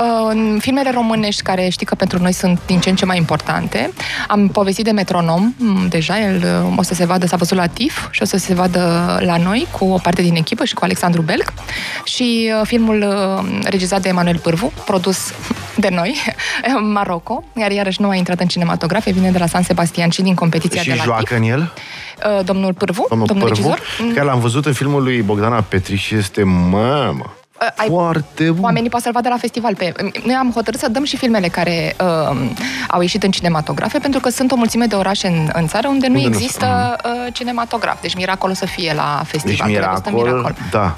Uh, 0.00 0.56
filmele 0.58 0.90
românești, 0.90 1.42
care 1.42 1.68
știi 1.68 1.86
că 1.86 1.94
pentru 1.94 2.18
noi 2.22 2.32
sunt 2.32 2.60
din 2.66 2.80
ce 2.80 2.90
în 2.90 2.96
ce 2.96 3.04
mai 3.04 3.16
importante, 3.16 3.90
am 4.28 4.48
povestit 4.48 4.84
de 4.84 4.90
Metronom, 4.90 5.54
deja 5.88 6.20
el 6.20 6.35
uh, 6.42 6.78
o 6.78 6.82
să 6.82 6.94
se 6.94 7.04
vadă, 7.04 7.26
s-a 7.26 7.36
văzut 7.36 7.56
la 7.56 7.66
TIF 7.66 8.08
și 8.10 8.22
o 8.22 8.24
să 8.24 8.36
se 8.36 8.54
vadă 8.54 8.80
la 9.20 9.36
noi 9.36 9.66
cu 9.70 9.84
o 9.84 9.98
parte 9.98 10.22
din 10.22 10.34
echipă 10.34 10.64
și 10.64 10.74
cu 10.74 10.84
Alexandru 10.84 11.22
Belc 11.22 11.52
și 12.04 12.52
uh, 12.60 12.66
filmul 12.66 13.04
uh, 13.08 13.60
regizat 13.64 14.02
de 14.02 14.08
Emanuel 14.08 14.38
Pârvu, 14.38 14.72
produs 14.84 15.32
de 15.84 15.88
noi, 15.90 16.16
Maroco, 16.94 17.44
iar 17.56 17.70
iarăși 17.70 18.00
nu 18.00 18.08
a 18.08 18.14
intrat 18.14 18.40
în 18.40 18.46
cinematografie, 18.46 19.12
vine 19.12 19.30
de 19.30 19.38
la 19.38 19.46
San 19.46 19.62
Sebastian 19.62 20.10
și 20.10 20.22
din 20.22 20.34
competiția 20.34 20.82
și 20.82 20.88
de 20.88 20.94
la 20.94 21.02
joacă 21.02 21.22
TIF. 21.22 21.36
în 21.36 21.42
el? 21.42 21.72
Domnul 22.44 22.74
Pârvu, 22.74 23.06
domnul, 23.08 23.26
domnul 23.26 23.48
Pârvu, 23.48 23.68
regizor. 23.68 24.14
Chiar 24.14 24.24
l-am 24.24 24.40
văzut 24.40 24.66
în 24.66 24.72
filmul 24.72 25.02
lui 25.02 25.22
Bogdana 25.22 25.60
Petriș 25.60 26.02
și 26.02 26.14
este, 26.14 26.42
mamă, 26.42 27.24
Uh, 27.24 27.45
ai, 27.76 27.88
Foarte 27.88 28.50
bun. 28.50 28.64
Oamenii 28.64 28.90
pot 28.90 29.00
să-l 29.00 29.12
vadă 29.12 29.28
la 29.28 29.36
festival. 29.36 29.74
Pe, 29.74 29.92
noi 30.24 30.34
am 30.34 30.50
hotărât 30.54 30.80
să 30.80 30.88
dăm 30.88 31.04
și 31.04 31.16
filmele 31.16 31.48
care 31.48 31.96
uh, 32.00 32.36
au 32.88 33.00
ieșit 33.00 33.22
în 33.22 33.30
cinematografe, 33.30 33.98
pentru 33.98 34.20
că 34.20 34.28
sunt 34.28 34.52
o 34.52 34.56
mulțime 34.56 34.86
de 34.86 34.94
orașe 34.94 35.26
în, 35.26 35.50
în 35.52 35.66
țară 35.66 35.88
unde, 35.88 36.06
unde 36.06 36.18
nu 36.18 36.26
există 36.26 36.98
nu. 37.04 37.10
uh, 37.10 37.32
cinematograf. 37.32 38.00
Deci 38.00 38.14
miracol 38.14 38.54
să 38.54 38.66
fie 38.66 38.92
la 38.94 39.22
festival. 39.26 39.68
Deci 39.68 39.76
miracol, 39.76 40.12
miracol, 40.12 40.54
da. 40.70 40.96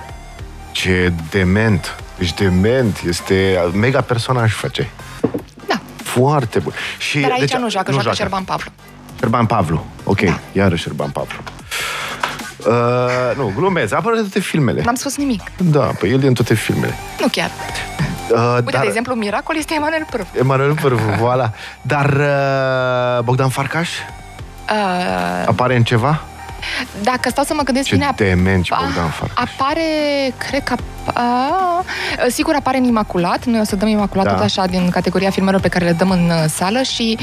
Ce 0.73 1.13
dement. 1.31 1.97
Deci 2.19 2.35
dement. 2.35 3.01
Este 3.07 3.59
mega 3.73 4.01
personaj 4.01 4.53
face. 4.53 4.89
Da. 5.67 5.81
Foarte 5.97 6.59
bun. 6.59 6.73
Și, 6.99 7.19
Dar 7.19 7.31
aici 7.31 7.41
deci, 7.41 7.59
nu 7.59 7.71
joacă, 7.71 7.91
nu 7.91 8.01
joacă, 8.01 8.03
joacă 8.03 8.17
Șerban 8.17 8.45
Pavlu. 8.45 8.71
Șerban 9.19 9.47
Pavlu. 9.47 9.87
Ok, 10.05 10.21
da. 10.21 10.39
iarăși 10.53 10.83
Șerban 10.83 11.11
Pavlu. 11.11 11.39
Uh, 12.67 13.37
nu, 13.37 13.53
glumesc, 13.57 13.95
apără 13.95 14.15
de 14.15 14.21
toate 14.21 14.41
filmele. 14.41 14.83
N-am 14.85 14.95
spus 14.95 15.17
nimic. 15.17 15.43
Da, 15.57 15.81
păi 15.81 16.11
el 16.11 16.23
e 16.23 16.27
în 16.27 16.35
toate 16.35 16.55
filmele. 16.55 16.95
Nu 17.21 17.27
chiar. 17.33 17.51
Uh, 18.31 18.55
Uite, 18.55 18.71
dar... 18.71 18.81
de 18.81 18.87
exemplu, 18.87 19.15
Miracol 19.15 19.57
este 19.57 19.75
Emanuel 19.75 20.07
Pârvu. 20.11 20.29
Emanuel 20.39 20.75
Pârvu, 20.75 21.11
voilà. 21.23 21.51
Dar 21.83 22.07
uh, 23.19 23.25
Bogdan 23.25 23.49
Farcaș? 23.49 23.91
Uh... 23.91 25.47
Apare 25.47 25.77
în 25.77 25.83
ceva? 25.85 26.23
Dacă 27.03 27.29
stau 27.29 27.45
să 27.45 27.55
mă 27.55 27.63
gândesc 27.63 27.87
Ce 27.87 27.95
bine... 27.95 28.13
Ce 28.17 28.25
demenci, 28.25 28.69
Bogdan 28.69 29.09
Farcaș. 29.09 29.45
Apare, 29.45 29.83
cred 30.39 30.63
că 30.63 30.75
a, 31.15 31.85
sigur 32.29 32.55
apare 32.55 32.77
în 32.77 32.85
Imaculat, 32.85 33.45
noi 33.45 33.61
o 33.61 33.65
să 33.65 33.77
dăm 33.77 33.89
Imaculat 33.89 34.25
da. 34.25 34.33
tot 34.33 34.43
așa 34.43 34.67
din 34.67 34.89
categoria 34.91 35.31
filmelor 35.31 35.61
pe 35.61 35.69
care 35.69 35.85
le 35.85 35.93
dăm 35.93 36.11
în 36.11 36.31
uh, 36.31 36.45
sală 36.49 36.83
și 36.83 37.19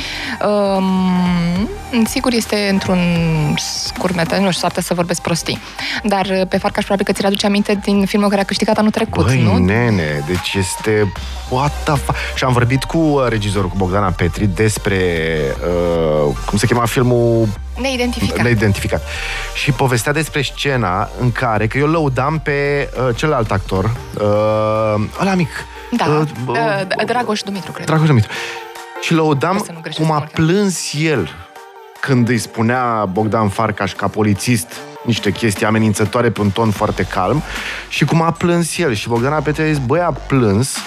um, 0.45 1.69
sigur 2.05 2.33
este 2.33 2.67
într-un 2.71 2.99
scurmetaj, 3.57 4.39
nu 4.39 4.51
știu, 4.51 4.69
s 4.69 4.85
să 4.85 4.93
vorbesc 4.93 5.21
prostii. 5.21 5.59
Dar 6.03 6.25
uh, 6.25 6.41
pe 6.49 6.57
Farcaș 6.57 6.83
probabil 6.83 7.05
că 7.05 7.11
ți-l 7.11 7.25
aduce 7.25 7.45
aminte 7.45 7.79
din 7.83 8.05
filmul 8.05 8.29
care 8.29 8.41
a 8.41 8.45
câștigat 8.45 8.77
anul 8.77 8.91
trecut, 8.91 9.25
Băi, 9.25 9.41
nu? 9.41 9.57
nene, 9.57 10.23
deci 10.27 10.53
este 10.53 11.11
what 11.49 11.71
the 11.83 11.95
fuck? 11.95 12.17
Și 12.35 12.43
am 12.43 12.53
vorbit 12.53 12.83
cu 12.83 12.97
uh, 12.97 13.25
regizorul, 13.27 13.69
cu 13.69 13.75
Bogdana 13.77 14.11
Petri, 14.11 14.47
despre 14.47 14.99
uh, 16.27 16.35
cum 16.45 16.57
se 16.57 16.65
chema 16.65 16.85
filmul 16.85 17.47
Neidentificat. 17.77 18.43
Neidentificat. 18.43 19.03
Și 19.53 19.71
povestea 19.71 20.11
despre 20.11 20.41
scena 20.41 21.09
în 21.19 21.31
care, 21.31 21.67
că 21.67 21.77
eu 21.77 21.87
lăudam 21.87 22.39
pe 22.39 22.89
uh, 23.07 23.15
celălalt 23.15 23.51
actor, 23.51 23.83
uh, 23.85 25.05
ăla 25.21 25.33
mic. 25.35 25.49
Da, 25.91 26.05
uh, 26.05 26.27
uh, 26.47 27.05
Dragoș 27.05 27.41
Dumitru, 27.41 27.71
cred. 27.71 27.85
Dragoș 27.85 28.07
Dumitru. 28.07 28.31
Și 29.01 29.13
lăudam 29.13 29.65
cum 29.95 30.11
a 30.11 30.19
plâns 30.19 30.93
el 30.93 31.29
când 31.99 32.29
îi 32.29 32.37
spunea 32.37 33.05
Bogdan 33.05 33.49
Farcaș 33.49 33.93
ca 33.93 34.07
polițist 34.07 34.67
niște 35.03 35.31
chestii 35.31 35.65
amenințătoare 35.65 36.29
pe 36.29 36.41
un 36.41 36.49
ton 36.49 36.71
foarte 36.71 37.03
calm 37.03 37.43
și 37.89 38.05
cum 38.05 38.21
a 38.21 38.31
plâns 38.31 38.77
el. 38.77 38.93
Și 38.93 39.07
Bogdan 39.07 39.33
a 39.33 39.39
Petre 39.39 39.63
a 39.63 39.65
zis, 39.65 39.77
băi, 39.77 39.99
a 39.99 40.11
plâns 40.11 40.77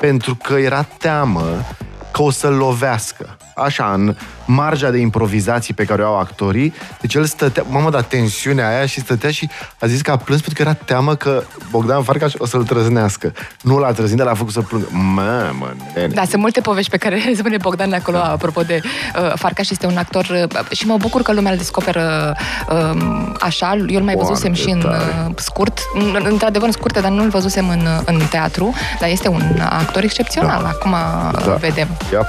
pentru 0.00 0.34
că 0.34 0.54
era 0.54 0.82
teamă 0.82 1.66
că 2.10 2.22
o 2.22 2.30
să-l 2.30 2.54
lovească. 2.54 3.36
Așa, 3.64 3.92
în 3.92 4.14
marja 4.44 4.90
de 4.90 4.98
improvizații 4.98 5.74
pe 5.74 5.84
care 5.84 6.02
o 6.02 6.06
au 6.06 6.18
actorii. 6.18 6.74
Deci 7.00 7.14
el 7.14 7.24
stătea, 7.24 7.64
mamă, 7.68 7.90
da, 7.90 8.00
tensiunea 8.00 8.68
aia 8.68 8.86
și 8.86 9.00
stătea 9.00 9.30
și 9.30 9.48
a 9.78 9.86
zis 9.86 10.00
că 10.00 10.10
a 10.10 10.16
plâns 10.16 10.40
pentru 10.40 10.62
că 10.62 10.68
era 10.68 10.78
teamă 10.84 11.14
că 11.14 11.42
Bogdan 11.70 12.02
Farcaș 12.02 12.32
o 12.38 12.46
să-l 12.46 12.64
trăznească. 12.64 13.32
Nu 13.60 13.78
l-a 13.78 13.92
trăznit, 13.92 14.16
dar 14.16 14.26
l-a 14.26 14.34
făcut 14.34 14.52
să 14.52 14.60
plângă. 14.60 14.86
Mamă, 14.90 15.72
nene. 15.94 16.14
Da, 16.14 16.24
sunt 16.24 16.40
multe 16.40 16.60
povești 16.60 16.90
pe 16.90 16.96
care 16.96 17.16
le 17.16 17.34
spune 17.40 17.56
Bogdan 17.56 17.92
acolo, 17.92 18.16
da. 18.16 18.30
apropo 18.30 18.62
de 18.62 18.80
uh, 18.82 19.32
Farcaș 19.34 19.70
este 19.70 19.86
un 19.86 19.96
actor 19.96 20.48
uh, 20.54 20.76
și 20.76 20.86
mă 20.86 20.96
bucur 20.96 21.22
că 21.22 21.32
lumea 21.32 21.52
îl 21.52 21.58
descoperă 21.58 22.36
uh, 22.70 23.32
așa. 23.40 23.76
Eu 23.88 23.98
îl 23.98 24.04
mai 24.04 24.14
văzusem 24.14 24.52
și 24.52 24.70
în 24.70 24.82
uh, 24.86 25.34
scurt, 25.36 25.78
într-adevăr 26.24 26.66
în 26.66 26.72
scurte, 26.72 27.00
dar 27.00 27.10
nu 27.10 27.22
îl 27.22 27.28
văzusem 27.28 27.68
în, 27.68 27.86
în 28.04 28.20
teatru, 28.30 28.74
dar 29.00 29.08
este 29.08 29.28
un 29.28 29.42
actor 29.70 30.02
excepțional. 30.02 30.62
Da. 30.62 30.68
Acum 30.68 30.92
uh, 30.92 31.44
da. 31.46 31.54
vedem. 31.54 31.88
Yep. 32.12 32.26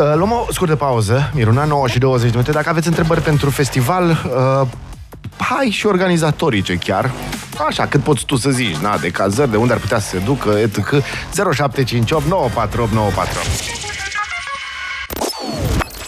Uh, 0.00 0.12
luăm 0.14 0.32
o 0.32 0.46
scurtă 0.52 0.76
pauză, 0.76 1.30
Miruna, 1.34 1.64
9 1.64 1.88
și 1.88 1.98
20 1.98 2.30
de 2.30 2.36
minute. 2.36 2.52
Dacă 2.52 2.68
aveți 2.68 2.86
întrebări 2.86 3.20
pentru 3.20 3.50
festival, 3.50 4.10
uh, 4.10 4.66
hai 5.36 5.70
și 5.70 5.86
organizatorice 5.86 6.74
chiar, 6.74 7.10
așa, 7.68 7.86
cât 7.86 8.00
poți 8.02 8.24
tu 8.24 8.36
să 8.36 8.50
zici, 8.50 8.76
na, 8.76 8.98
de 8.98 9.08
cazări, 9.10 9.50
de 9.50 9.56
unde 9.56 9.72
ar 9.72 9.78
putea 9.78 9.98
să 9.98 10.08
se 10.08 10.18
ducă, 10.18 10.50
etc. 10.50 10.76
0758 11.32 12.24
948 12.26 12.92
948. 12.92 13.82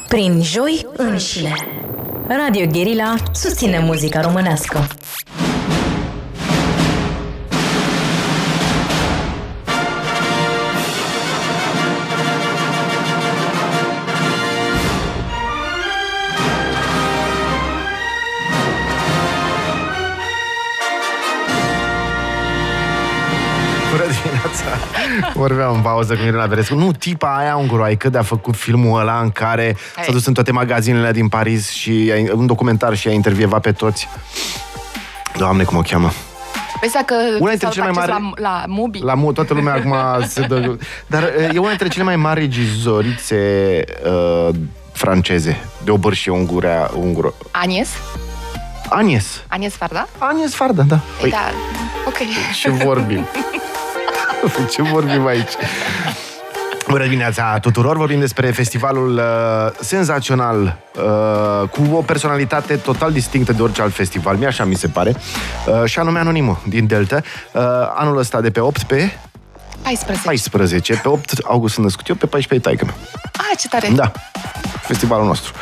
Prin 0.08 0.42
joi 0.42 0.86
înșine. 0.96 1.54
Radio 2.28 2.66
Guerilla 2.66 3.14
susține 3.32 3.78
muzica 3.78 4.20
românească. 4.20 4.86
Vorbeam 25.34 25.74
în 25.74 25.80
pauză 25.80 26.14
cu 26.14 26.22
Mirela 26.22 26.46
Verescu. 26.46 26.74
Nu, 26.74 26.92
tipa 26.92 27.36
aia 27.36 27.56
unguroaică 27.56 28.08
de 28.08 28.18
a 28.18 28.22
făcut 28.22 28.56
filmul 28.56 29.00
ăla 29.00 29.20
în 29.20 29.30
care 29.30 29.76
s-a 30.04 30.12
dus 30.12 30.26
în 30.26 30.32
toate 30.34 30.52
magazinele 30.52 31.12
din 31.12 31.28
Paris 31.28 31.70
și 31.70 32.12
a- 32.30 32.34
un 32.34 32.46
documentar 32.46 32.94
și 32.96 33.08
a 33.08 33.12
intervievat 33.12 33.60
pe 33.60 33.72
toți. 33.72 34.08
Doamne, 35.36 35.64
cum 35.64 35.76
o 35.76 35.80
cheamă? 35.80 36.10
Vezi 36.80 36.92
dacă 36.94 37.14
Una 37.14 37.48
dintre 37.50 37.56
s-au 37.56 37.70
cele 37.70 37.90
mai 37.90 38.02
acces 38.04 38.14
mari- 38.16 38.40
la, 38.40 38.48
la 38.48 38.64
Mubi. 38.66 38.98
La 39.02 39.14
mu- 39.14 39.32
toată 39.32 39.54
lumea 39.54 39.74
acum 39.74 39.94
se 40.28 40.40
dă... 40.40 40.76
Dar 41.06 41.22
e 41.52 41.58
una 41.58 41.68
dintre 41.68 41.88
cele 41.88 42.04
mai 42.04 42.16
mari 42.16 42.40
regizorițe 42.40 43.36
uh, 44.06 44.48
franceze, 44.92 45.60
de 45.84 45.90
obârșie 45.90 46.32
ungurea, 46.32 46.90
unguro. 46.96 47.32
Anies? 47.50 47.88
Agnes. 48.88 49.42
Anies 49.48 49.74
Farda? 49.74 50.08
Agnes 50.18 50.54
Farda, 50.54 50.82
da. 50.82 51.00
Păi, 51.20 51.30
da, 51.30 51.50
ok. 52.06 52.16
Ce 52.60 52.70
vorbim? 52.70 53.26
Ce 54.72 54.82
vorbim 54.82 55.26
aici? 55.26 55.52
Bună 56.88 57.04
dimineața 57.04 57.58
tuturor! 57.58 57.96
Vorbim 57.96 58.20
despre 58.20 58.50
festivalul 58.50 59.14
uh, 59.16 59.22
senzațional 59.80 60.76
uh, 60.96 61.68
cu 61.68 61.96
o 61.96 62.00
personalitate 62.02 62.76
total 62.76 63.12
distinctă 63.12 63.52
de 63.52 63.62
orice 63.62 63.82
alt 63.82 63.94
festival, 63.94 64.36
mi 64.36 64.46
așa 64.46 64.64
mi 64.64 64.74
se 64.74 64.88
pare, 64.88 65.14
uh, 65.66 65.84
și 65.84 65.98
anume 65.98 66.18
Anonimul 66.18 66.58
din 66.68 66.86
Delta. 66.86 67.20
Uh, 67.52 67.62
anul 67.94 68.18
ăsta 68.18 68.40
de 68.40 68.50
pe 68.50 68.60
8 68.60 68.82
pe 68.82 69.10
14. 69.82 70.24
14, 70.24 70.94
pe 71.02 71.08
8 71.08 71.32
august 71.44 71.72
sunt 71.74 71.84
născut 71.84 72.08
eu, 72.08 72.14
pe 72.14 72.26
14 72.26 72.68
e 72.68 72.70
taică 72.74 72.84
mea. 72.84 72.94
Ah, 73.32 73.58
ce 73.58 73.68
tare. 73.68 73.88
Da, 73.88 74.12
festivalul 74.80 75.26
nostru, 75.26 75.52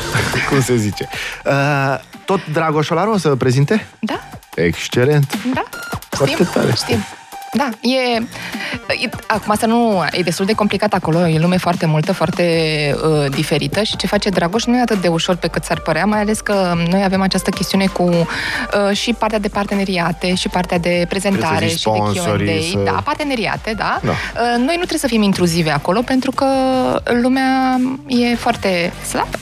cum 0.48 0.62
se 0.62 0.76
zice. 0.76 1.08
Uh, 1.44 1.98
tot 2.24 2.46
Dragoș 2.52 2.90
Olaru 2.90 3.10
o 3.10 3.16
să 3.18 3.36
prezinte? 3.36 3.86
Da, 3.98 4.20
Excelent! 4.54 5.34
da. 5.54 5.64
Foarte 6.10 6.34
Știm, 6.34 6.48
tare. 6.52 6.72
știm. 6.76 7.04
Da, 7.56 7.68
e, 7.80 8.16
e... 9.04 9.08
Acum 9.26 9.50
asta 9.52 9.66
nu... 9.66 10.04
E 10.10 10.22
destul 10.22 10.46
de 10.46 10.52
complicat 10.52 10.92
acolo, 10.92 11.28
e 11.28 11.38
lume 11.38 11.56
foarte 11.56 11.86
multă, 11.86 12.12
foarte 12.12 12.44
uh, 13.08 13.30
diferită 13.30 13.82
și 13.82 13.96
ce 13.96 14.06
face 14.06 14.28
Dragoș 14.28 14.64
nu 14.64 14.76
e 14.76 14.80
atât 14.80 15.00
de 15.00 15.08
ușor 15.08 15.36
pe 15.36 15.46
cât 15.48 15.64
s-ar 15.64 15.80
părea, 15.80 16.04
mai 16.04 16.20
ales 16.20 16.40
că 16.40 16.72
noi 16.90 17.04
avem 17.04 17.20
această 17.22 17.50
chestiune 17.50 17.86
cu 17.86 18.02
uh, 18.02 18.96
și 18.96 19.12
partea 19.12 19.38
de 19.38 19.48
parteneriate 19.48 20.34
și 20.34 20.48
partea 20.48 20.78
de 20.78 21.04
prezentare 21.08 21.54
Trebuie 21.56 21.68
să 21.68 21.74
și 21.76 21.82
zici 21.82 22.12
de 22.14 22.20
sponsorii, 22.20 22.58
Q&A. 22.58 22.78
să- 22.78 22.78
Da, 22.84 23.00
parteneriate, 23.04 23.72
da. 23.76 23.98
Da. 24.02 24.10
Uh, 24.10 24.16
noi 24.56 24.74
nu 24.74 24.84
trebuie 24.84 24.98
să 24.98 25.06
fim 25.06 25.22
intruzive 25.22 25.70
acolo 25.70 26.00
pentru 26.00 26.30
că 26.30 26.46
lumea 27.22 27.80
e 28.06 28.34
foarte 28.34 28.92
slabă. 29.08 29.38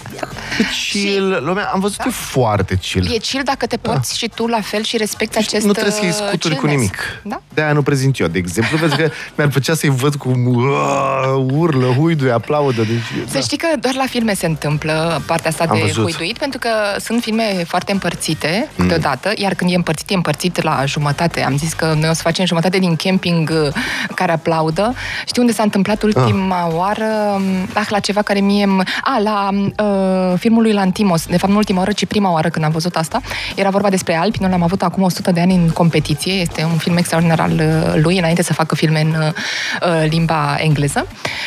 Chill, 0.91 1.41
lumea, 1.45 1.71
am 1.73 1.81
văzut, 1.81 1.97
Da. 1.97 2.05
e 2.07 2.11
foarte 2.11 2.75
chill. 2.75 3.13
E 3.15 3.17
chill 3.19 3.43
dacă 3.45 3.67
te 3.67 3.77
poți 3.77 4.19
și 4.19 4.29
tu 4.35 4.47
la 4.47 4.61
fel 4.61 4.83
și 4.83 4.97
respecti 4.97 5.39
acest 5.39 5.67
nu 5.67 5.73
trebuie 5.73 5.93
să-i 5.93 6.09
uh, 6.09 6.15
scuturi 6.15 6.55
cu 6.55 6.67
chillness. 6.67 6.81
nimic. 6.81 7.21
Da? 7.23 7.43
De-aia 7.55 7.73
nu 7.73 7.83
prezint 7.83 8.19
eu, 8.19 8.27
de 8.27 8.39
exemplu, 8.39 8.79
pentru 8.79 8.97
că 8.97 9.11
mi-ar 9.37 9.49
plăcea 9.49 9.75
să-i 9.75 9.89
văd 9.91 10.15
cum 10.15 10.47
uh, 10.47 11.45
urlă, 11.53 11.87
huiduie, 11.87 12.33
aplaudă. 12.33 12.83
Deci, 12.83 13.29
Să 13.29 13.39
știi 13.41 13.57
că 13.57 13.67
doar 13.81 13.95
la 13.95 14.05
filme 14.09 14.35
se 14.35 14.47
întâmplă 14.47 15.23
partea 15.27 15.51
asta 15.51 15.65
Am 15.69 15.77
de 15.77 15.83
văzut. 15.83 16.03
huiduit, 16.03 16.39
pentru 16.39 16.59
că 16.59 16.69
sunt 17.01 17.23
filme 17.23 17.65
foarte 17.67 17.93
împărțite 17.93 18.69
câteodată, 18.77 19.33
iar 19.37 19.55
când 19.55 19.71
e 19.73 19.75
împărțit, 19.75 20.11
e 20.11 20.15
împărțit 20.15 20.63
la 20.63 20.85
jumătate. 20.87 21.45
Am 21.45 21.57
zis 21.57 21.73
că 21.73 21.95
noi 22.01 22.09
o 22.09 22.13
să 22.13 22.23
facem 22.23 22.45
jumătate 22.45 22.79
din 22.79 22.97
camping 22.97 23.51
uh, 23.65 23.73
care 24.15 24.33
aplaudă. 24.33 24.95
Știi 25.27 25.41
unde 25.41 25.53
s-a 25.53 25.63
întâmplat 25.63 26.03
ultima 26.03 26.65
ah. 26.67 26.75
oară? 26.75 27.41
Ah, 27.75 27.87
la 27.89 27.99
ceva 27.99 28.23
care 28.23 28.41
mie... 28.41 28.69
A, 29.03 29.19
la 29.23 29.49
uh, 29.53 30.39
filmul 30.41 30.63
lui 30.63 30.73
Lantimos. 30.73 31.27
De 31.27 31.37
fapt, 31.37 31.53
nu 31.53 31.59
ultima 31.59 31.79
oară, 31.79 31.93
ci 31.93 32.05
prima 32.05 32.33
oară 32.33 32.49
când 32.49 32.65
am 32.65 32.71
văzut 32.71 32.97
asta. 32.97 33.21
Era 33.57 33.71
vorba 33.71 33.91
despre 33.91 34.15
Alpi. 34.17 34.41
Noi 34.41 34.51
l-am 34.51 34.63
avut 34.63 34.83
acum 34.83 35.03
100 35.03 35.31
de 35.31 35.41
ani 35.41 35.55
în 35.55 35.69
competiție. 35.69 36.33
Este 36.33 36.65
un 36.65 36.77
film 36.77 36.97
extraordinar 36.97 37.41
al 37.41 37.53
uh, 37.53 38.03
lui, 38.03 38.19
înainte 38.19 38.43
să 38.43 38.53
facă 38.53 38.75
filme 38.75 39.01
în 39.01 39.15
uh, 39.23 40.09
limba 40.09 40.57
engleză. 40.59 41.07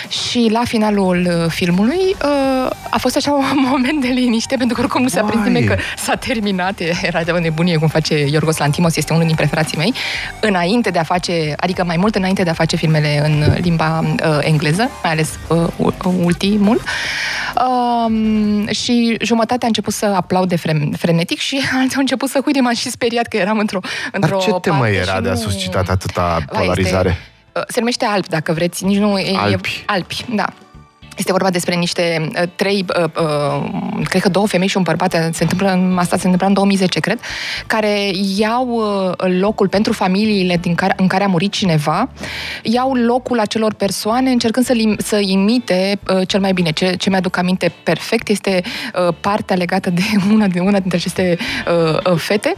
Și 0.09 0.49
la 0.51 0.61
finalul 0.65 1.27
uh, 1.43 1.49
filmului 1.49 2.15
uh, 2.23 2.69
a 2.89 2.97
fost 2.97 3.15
așa 3.15 3.31
un 3.55 3.67
moment 3.71 4.01
de 4.01 4.07
liniște, 4.07 4.55
pentru 4.55 4.75
că 4.75 4.81
oricum 4.81 5.01
nu 5.01 5.07
se 5.07 5.19
a 5.19 5.23
prins 5.23 5.41
Vai. 5.41 5.51
nimeni 5.51 5.65
că 5.65 5.75
s-a 5.97 6.15
terminat. 6.15 6.79
Era 7.01 7.23
de 7.23 7.31
o 7.31 7.39
nebunie 7.39 7.77
cum 7.77 7.87
face 7.87 8.25
Iorgos 8.27 8.57
Lantimos, 8.57 8.95
este 8.95 9.13
unul 9.13 9.25
din 9.25 9.35
preferații 9.35 9.77
mei. 9.77 9.93
Înainte 10.39 10.89
de 10.89 10.99
a 10.99 11.03
face, 11.03 11.53
adică 11.57 11.83
mai 11.83 11.97
mult 11.97 12.15
înainte 12.15 12.43
de 12.43 12.49
a 12.49 12.53
face 12.53 12.75
filmele 12.75 13.21
în 13.25 13.55
limba 13.61 13.99
uh, 13.99 14.37
engleză, 14.41 14.89
mai 15.03 15.11
ales 15.11 15.29
uh, 15.47 15.67
u- 15.75 16.13
ultimul. 16.23 16.81
Um, 17.67 18.67
și 18.83 19.17
jumătate 19.21 19.63
a 19.63 19.67
început 19.67 19.93
să 19.93 20.05
aplaude 20.05 20.55
fre- 20.55 20.89
frenetic 20.97 21.39
și 21.39 21.55
alții 21.79 21.95
au 21.95 22.01
început 22.01 22.29
să 22.29 22.41
uite, 22.45 22.61
m-am 22.61 22.73
și 22.73 22.89
speriat 22.89 23.27
că 23.27 23.37
eram 23.37 23.57
într-o, 23.57 23.79
într-o 24.11 24.37
Dar 24.37 24.45
ce 24.45 24.51
temă 24.61 24.77
parte 24.77 24.95
era 24.95 25.15
și 25.15 25.21
de 25.21 25.29
a 25.29 25.33
nu- 25.33 25.39
suscitat 25.39 25.89
atâta 25.89 26.43
Vai, 26.51 26.61
polarizare? 26.61 27.09
Este, 27.09 27.59
uh, 27.59 27.63
se 27.67 27.79
numește 27.79 28.05
Alpi, 28.05 28.27
dacă 28.29 28.53
vreți, 28.53 28.85
nici 28.85 28.97
nu... 28.97 29.17
E, 29.17 29.37
Alpi. 29.37 29.69
E, 29.79 29.83
Alpi, 29.85 30.25
da. 30.35 30.45
Este 31.17 31.31
vorba 31.31 31.49
despre 31.49 31.75
niște 31.75 32.27
uh, 32.35 32.43
trei, 32.55 32.85
uh, 32.99 33.09
uh, 33.21 33.69
cred 34.03 34.21
că 34.21 34.29
două 34.29 34.47
femei 34.47 34.67
și 34.67 34.77
un 34.77 34.83
bărbat, 34.83 35.11
se 35.31 35.43
întâmplă, 35.43 35.71
în- 35.71 35.97
asta 35.97 36.15
se 36.17 36.23
întâmplă 36.23 36.47
în 36.47 36.53
2010, 36.53 36.99
cred, 36.99 37.19
care 37.67 38.11
iau 38.37 38.67
uh, 38.67 39.29
locul 39.39 39.67
pentru 39.67 39.93
familiile 39.93 40.57
din 40.57 40.75
care, 40.75 40.93
în 40.97 41.07
care 41.07 41.23
a 41.23 41.27
murit 41.27 41.51
cineva, 41.51 42.09
iau 42.61 42.93
locul 42.93 43.39
acelor 43.39 43.73
persoane 43.73 44.29
încercând 44.31 44.65
să, 44.65 44.73
lim, 44.73 44.95
să 44.97 45.19
imite 45.19 45.99
uh, 46.07 46.27
cel 46.27 46.39
mai 46.39 46.53
bine. 46.53 46.71
Ce, 46.71 46.95
ce 46.95 47.09
mi-aduc 47.09 47.37
aminte 47.37 47.73
perfect 47.83 48.27
este 48.27 48.61
uh, 49.07 49.13
partea 49.19 49.55
legată 49.55 49.89
de 49.89 50.01
una, 50.33 50.47
de 50.47 50.59
una 50.59 50.79
dintre 50.79 50.97
aceste 50.97 51.37
uh, 51.67 52.11
uh, 52.11 52.17
fete, 52.17 52.55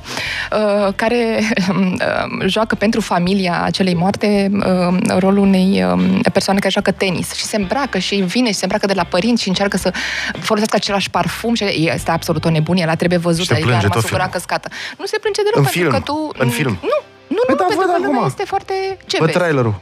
uh, 0.51 0.93
care 0.95 1.39
uh, 1.69 2.47
joacă 2.47 2.75
pentru 2.75 3.01
familia 3.01 3.61
acelei 3.63 3.93
moarte 3.95 4.51
uh, 4.53 4.97
rolul 5.17 5.37
unei 5.43 5.83
uh, 5.93 6.19
persoane 6.33 6.59
care 6.59 6.71
joacă 6.71 6.91
tenis 6.91 7.33
și 7.33 7.43
se 7.43 7.55
îmbracă 7.55 7.97
și 7.97 8.21
vine 8.45 8.51
și 8.51 8.57
se 8.57 8.63
îmbracă 8.63 8.85
de 8.85 8.93
la 8.93 9.03
părinți 9.03 9.41
și 9.41 9.47
încearcă 9.47 9.77
să 9.77 9.93
folosească 10.39 10.75
același 10.75 11.09
parfum 11.09 11.53
și 11.53 11.63
este 11.93 12.11
absolut 12.11 12.45
o 12.45 12.49
nebunie, 12.49 12.85
la 12.85 12.95
trebuie 12.95 13.19
văzut, 13.19 13.41
Și 13.41 13.47
se 13.47 13.53
adică 13.53 13.67
plânge 13.67 13.85
ar 13.85 13.91
tot 13.91 14.01
măsura 14.01 14.21
filmul. 14.23 14.33
căscată. 14.33 14.67
Nu 14.97 15.05
se 15.05 15.17
plânge 15.17 15.41
deloc 15.41 15.57
În 15.57 15.63
pentru 15.63 15.79
film, 15.81 15.91
că 15.91 15.99
tu... 15.99 16.43
în 16.43 16.49
film. 16.49 16.77
Nu, 16.81 16.97
nu, 17.27 17.41
Păi 17.45 17.45
nu, 17.49 17.55
da, 17.55 17.63
pentru 17.63 17.77
văd 17.77 17.85
că 17.91 17.97
lumea 18.01 18.15
acum. 18.15 18.27
este 18.27 18.43
foarte... 18.45 18.73
Ce 19.05 19.17
Bă, 19.17 19.25
vezi? 19.25 19.37
trailerul. 19.37 19.75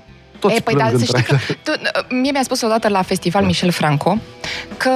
Toți 0.44 0.54
Ei, 0.56 0.62
păi 0.62 0.74
plâng 0.74 0.90
da, 0.90 0.94
în 0.98 1.00
să 1.00 1.06
știi 1.06 1.24
că 1.24 1.36
trailer. 1.36 1.58
tu, 2.08 2.16
mie 2.16 2.32
mi-a 2.32 2.44
spus 2.44 2.62
odată 2.62 2.88
la 2.88 3.02
festival 3.02 3.44
Michel 3.44 3.72
Franco 3.72 4.18
că 4.78 4.90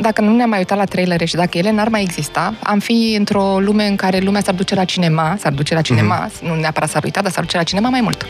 dacă 0.00 0.20
nu 0.20 0.36
ne-am 0.36 0.48
mai 0.48 0.58
uitat 0.58 0.78
la 0.78 0.84
trailere 0.84 1.24
și 1.24 1.34
dacă 1.34 1.58
ele 1.58 1.70
n-ar 1.70 1.88
mai 1.88 2.02
exista, 2.02 2.54
am 2.62 2.78
fi 2.78 3.14
într-o 3.18 3.58
lume 3.60 3.86
în 3.86 3.96
care 3.96 4.18
lumea 4.18 4.40
s-ar 4.42 4.54
duce 4.54 4.74
la 4.74 4.84
cinema, 4.84 5.36
s-ar 5.40 5.52
duce 5.52 5.74
la 5.74 5.80
cinema, 5.80 6.28
Mhm. 6.42 6.46
nu 6.46 6.60
neapărat 6.60 6.88
s-ar 6.90 7.04
uita, 7.04 7.20
dar 7.22 7.30
s-ar 7.32 7.42
duce 7.42 7.56
la 7.56 7.62
cinema 7.62 7.88
mai 7.88 8.00
mult. 8.00 8.26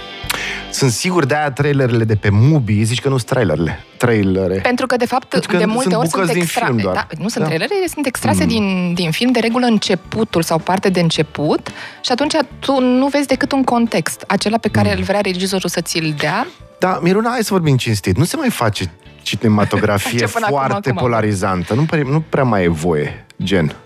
Sunt 0.70 0.90
sigur 0.90 1.24
de 1.24 1.34
aia 1.34 1.50
trailerele 1.50 2.04
de 2.04 2.14
pe 2.14 2.28
Mubi, 2.32 2.82
zici 2.82 3.00
că 3.00 3.08
nu 3.08 3.16
sunt 3.16 3.28
trailerele. 3.30 3.84
Trailere. 3.96 4.54
Pentru 4.54 4.86
că, 4.86 4.96
de 4.96 5.06
fapt, 5.06 5.28
Pentru 5.28 5.50
că 5.50 5.56
de 5.56 5.64
multe 5.64 5.82
sunt 5.82 5.94
ori 5.94 6.08
sunt 6.08 6.14
bucăți 6.20 6.32
din 6.32 6.42
extra... 6.42 6.64
film 6.66 6.78
doar. 6.78 6.94
Da, 6.94 7.06
nu 7.18 7.28
sunt 7.28 7.42
Da. 7.42 7.48
trailere, 7.50 7.74
ele 7.76 7.86
sunt 7.92 8.06
extrase 8.06 8.42
Mm. 8.42 8.48
din, 8.48 8.94
din 8.94 9.10
film, 9.10 9.30
de 9.32 9.38
regulă 9.40 9.66
începutul 9.66 10.42
sau 10.42 10.58
parte 10.58 10.88
de 10.88 11.00
început 11.00 11.68
și 12.00 12.12
atunci 12.12 12.34
tu 12.58 12.80
nu 12.80 13.06
vezi 13.06 13.26
decât 13.26 13.52
un 13.52 13.62
context, 13.64 14.24
acela 14.26 14.58
pe 14.58 14.68
care 14.68 14.88
Mm. 14.88 14.94
îl 14.98 15.02
vrea 15.02 15.20
regizorul 15.20 15.68
să 15.68 15.80
ți-l 15.80 16.14
dea. 16.18 16.46
Da, 16.78 16.98
Miruna, 17.02 17.30
hai 17.30 17.42
să 17.42 17.52
vorbim 17.52 17.76
cinstit. 17.76 18.16
Nu 18.16 18.24
se 18.24 18.36
mai 18.36 18.50
face 18.50 18.90
cinematografie 19.22 20.18
Ce 20.26 20.26
până 20.26 20.46
acum, 20.46 20.58
foarte 20.58 20.88
acum. 20.88 21.02
polarizantă. 21.02 21.74
Nu, 21.74 21.82
pare, 21.82 22.02
nu 22.02 22.20
prea 22.20 22.44
mai 22.44 22.64
e 22.64 22.68
voie, 22.68 23.26
gen. 23.42 23.76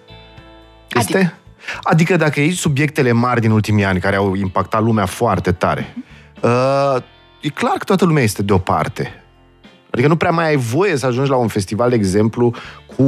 Este? 0.88 1.16
Adică? 1.16 1.34
adică 1.82 2.16
dacă 2.16 2.40
iei 2.40 2.52
subiectele 2.52 3.12
mari 3.12 3.40
din 3.40 3.50
ultimii 3.50 3.84
ani 3.84 4.00
care 4.00 4.16
au 4.16 4.34
impactat 4.34 4.82
lumea 4.82 5.06
foarte 5.06 5.52
tare, 5.52 5.94
uh, 6.40 6.96
e 7.40 7.48
clar 7.48 7.76
că 7.76 7.84
toată 7.84 8.04
lumea 8.04 8.22
este 8.22 8.42
deoparte. 8.42 9.21
Adică 9.92 10.08
nu 10.08 10.16
prea 10.16 10.30
mai 10.30 10.49
ai 10.49 10.56
voie 10.56 10.96
să 10.96 11.06
ajungi 11.06 11.30
la 11.30 11.37
un 11.37 11.49
festival, 11.49 11.88
de 11.88 11.94
exemplu, 11.94 12.54
cu 12.96 13.02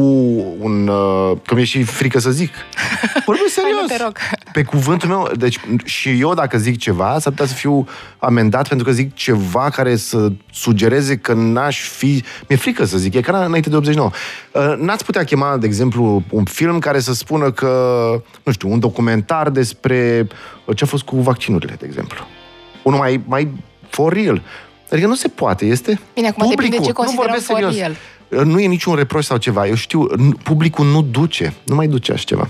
un... 0.59 0.89
Uh, 0.89 1.37
că 1.47 1.55
mi-e 1.55 1.65
și 1.65 1.83
frică 1.83 2.19
să 2.19 2.31
zic. 2.31 2.53
Vorbesc 3.27 3.61
Hai, 3.61 3.71
nu 3.71 3.87
serios. 3.87 3.97
te 3.97 4.03
rog. 4.03 4.17
Pe 4.53 4.63
cuvântul 4.63 5.09
meu, 5.09 5.31
deci 5.37 5.61
și 5.85 6.21
eu 6.21 6.35
dacă 6.35 6.59
zic 6.59 6.79
ceva, 6.79 7.19
s-ar 7.19 7.33
putea 7.33 7.47
să 7.47 7.55
fiu 7.55 7.87
amendat 8.19 8.69
pentru 8.69 8.87
că 8.87 8.93
zic 8.93 9.15
ceva 9.15 9.69
care 9.71 9.97
să 9.97 10.33
sugereze 10.53 11.17
că 11.17 11.33
n-aș 11.33 11.81
fi... 11.81 12.25
Mi-e 12.49 12.59
frică 12.59 12.85
să 12.85 12.99
zic, 12.99 13.15
e 13.15 13.21
ca 13.21 13.45
înainte 13.45 13.69
de 13.69 13.77
89. 13.77 14.11
Uh, 14.53 14.75
N-ați 14.79 15.05
putea 15.05 15.25
chema, 15.25 15.57
de 15.57 15.67
exemplu, 15.67 16.23
un 16.31 16.45
film 16.45 16.79
care 16.79 16.99
să 16.99 17.15
spună 17.15 17.51
că, 17.51 17.73
nu 18.43 18.53
știu, 18.53 18.71
un 18.71 18.79
documentar 18.79 19.51
despre 19.51 20.27
ce 20.75 20.85
a 20.85 20.87
fost 20.87 21.03
cu 21.03 21.17
vaccinurile, 21.17 21.77
de 21.79 21.87
exemplu. 21.87 22.27
Unul 22.83 22.99
mai, 22.99 23.23
mai 23.27 23.49
for 23.89 24.13
real. 24.13 24.43
Adică 24.95 25.09
nu 25.09 25.15
se 25.15 25.29
poate, 25.29 25.65
este 25.67 26.01
Bine, 26.15 26.29
acum 26.29 26.49
depinde 26.49 26.77
ce 26.77 26.87
nu 26.87 26.93
considerăm 26.93 27.25
vorbesc 27.27 27.47
for 27.47 27.57
serios. 27.57 27.77
real. 28.29 28.47
Nu 28.47 28.61
e 28.61 28.67
niciun 28.67 28.95
reproș 28.95 29.25
sau 29.25 29.37
ceva. 29.37 29.67
Eu 29.67 29.75
știu, 29.75 30.07
n- 30.07 30.43
publicul 30.43 30.87
nu 30.87 31.03
duce. 31.03 31.55
Nu 31.65 31.75
mai 31.75 31.87
duce 31.87 32.13
așa 32.13 32.23
ceva. 32.27 32.49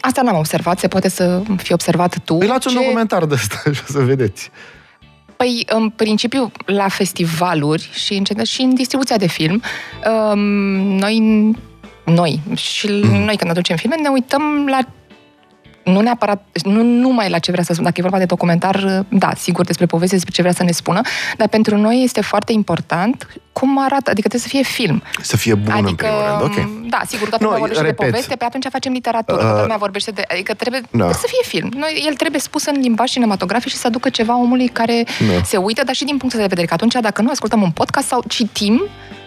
Asta 0.00 0.22
n-am 0.22 0.36
observat, 0.36 0.78
se 0.78 0.88
poate 0.88 1.08
să 1.08 1.42
fi 1.56 1.72
observat 1.72 2.18
tu. 2.24 2.34
Păi 2.34 2.46
luați 2.46 2.66
un 2.68 2.74
Ce- 2.74 2.80
documentar 2.80 3.24
de 3.24 3.34
ăsta 3.34 3.56
și 3.74 3.80
o 3.88 3.92
să 3.92 3.98
vedeți. 4.00 4.50
Păi, 5.36 5.62
în 5.68 5.88
principiu, 5.90 6.52
la 6.64 6.88
festivaluri 6.88 7.90
și 7.94 8.12
în, 8.14 8.24
general 8.24 8.46
și 8.46 8.60
în 8.62 8.74
distribuția 8.74 9.16
de 9.16 9.26
film, 9.26 9.62
um, 10.32 10.38
noi, 10.96 11.20
noi 12.04 12.40
și 12.54 12.86
Mhm. 13.02 13.14
noi 13.24 13.36
când 13.36 13.50
aducem 13.50 13.76
filme, 13.76 13.96
ne 14.02 14.08
uităm 14.08 14.66
la 14.70 14.78
nu 15.84 16.00
neapărat, 16.00 16.42
nu 16.64 16.82
numai 16.82 17.30
la 17.30 17.38
ce 17.38 17.50
vrea 17.50 17.64
să 17.64 17.72
spună, 17.72 17.88
dacă 17.88 18.00
e 18.00 18.08
vorba 18.08 18.18
de 18.18 18.24
documentar, 18.24 19.04
da, 19.08 19.32
sigur, 19.36 19.64
despre 19.64 19.86
poveste, 19.86 20.14
despre 20.14 20.32
ce 20.32 20.42
vrea 20.42 20.54
să 20.54 20.62
ne 20.62 20.72
spună, 20.72 21.00
dar 21.36 21.48
pentru 21.48 21.76
noi 21.76 22.02
este 22.02 22.20
foarte 22.20 22.52
important 22.52 23.40
cum 23.52 23.78
arată, 23.84 24.10
adică 24.10 24.28
trebuie 24.28 24.40
să 24.40 24.48
fie 24.48 24.62
film. 24.62 25.02
Să 25.20 25.36
fie 25.36 25.54
bun 25.54 25.74
în 25.78 25.84
adică, 25.84 26.06
primul 26.06 26.22
rând, 26.28 26.42
ok. 26.42 26.88
da, 26.90 27.00
sigur, 27.06 27.28
toată 27.28 27.44
Nu, 27.44 27.50
lumea 27.50 27.58
vorbește 27.58 27.82
repet. 27.82 27.98
de 28.04 28.10
poveste, 28.10 28.34
pe 28.36 28.44
atunci 28.44 28.66
facem 28.70 28.92
literatură, 28.92 29.36
Uh, 29.36 29.42
toată 29.44 29.60
lumea 29.60 29.76
vorbește 29.76 30.10
de, 30.10 30.22
adică 30.28 30.54
trebuie, 30.54 30.80
da. 30.80 30.88
trebuie 30.90 31.14
să 31.14 31.26
fie 31.26 31.58
film. 31.58 31.70
Noi, 31.76 32.04
el 32.06 32.14
trebuie 32.14 32.40
spus 32.40 32.64
în 32.66 32.80
limbaj 32.80 33.10
cinematografic 33.10 33.70
și 33.70 33.76
să 33.76 33.86
aducă 33.86 34.08
ceva 34.08 34.36
omului 34.38 34.68
care 34.68 35.04
Da. 35.18 35.42
se 35.44 35.56
uită, 35.56 35.82
dar 35.84 35.94
și 35.94 36.04
din 36.04 36.16
punctul 36.16 36.40
de 36.40 36.46
vedere 36.48 36.66
că 36.66 36.74
atunci 36.74 36.94
dacă 37.00 37.22
nu 37.22 37.30
ascultăm 37.30 37.62
un 37.62 37.70
podcast 37.70 38.06
sau 38.06 38.22
citim 38.28 38.82